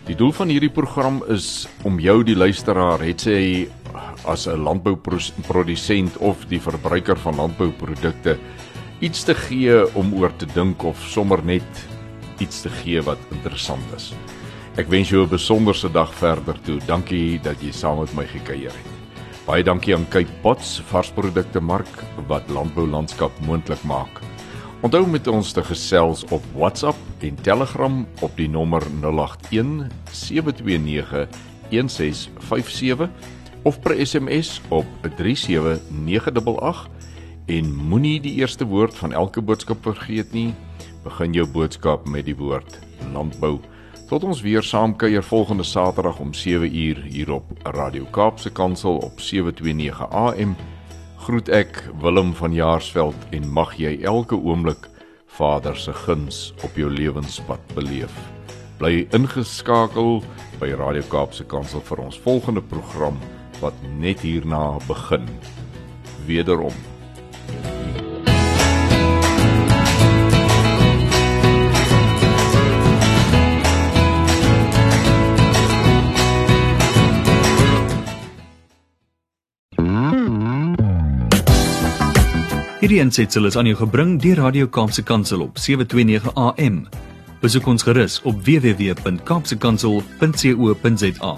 [0.05, 3.67] Die doel van hierdie program is om jou die luisteraar, het sy
[4.25, 8.37] as 'n landbouprodusent of die verbruiker van landbouprodukte
[8.99, 11.87] iets te gee om oor te dink of sommer net
[12.39, 14.13] iets te gee wat interessant is.
[14.73, 16.79] Ek wens jou 'n besonderse dag verder toe.
[16.85, 18.89] Dankie dat jy saam met my gekuier het.
[19.45, 24.21] Baie dankie aan Cape Pots varsprodukte mark wat landbou landskap moontlik maak.
[24.81, 31.27] Onthou met ons te gesels op WhatsApp en Telegram op die nommer 081 729
[31.69, 33.09] 1657
[33.63, 34.85] of per SMS op
[35.17, 36.89] 37988
[37.45, 40.53] en moenie die eerste woord van elke boodskap vergeet nie.
[41.03, 42.79] Begin jou boodskap met die woord
[43.13, 43.59] landbou.
[44.07, 49.19] Tot ons weer saam kuier volgende Saterdag om 7uur hier op Radio Kaapse Kansel op
[49.19, 50.55] 729 AM.
[51.17, 54.89] Groet ek Willem van Jaarsveld en mag jy elke oomblik
[55.25, 58.13] Vader se guns op jou lewenspad beleef.
[58.77, 60.19] Bly ingeskakel
[60.59, 63.15] by Radio Kaapse Kansel vir ons volgende program
[63.61, 65.29] wat net hierna begin.
[66.27, 66.75] Wederom
[82.83, 86.83] Hierdie ensetsel is aan jou gebring deur Radio Kaapse Kansel op 729 AM.
[87.39, 91.33] Besoek ons gerus op www.kaapsekansel.co.za.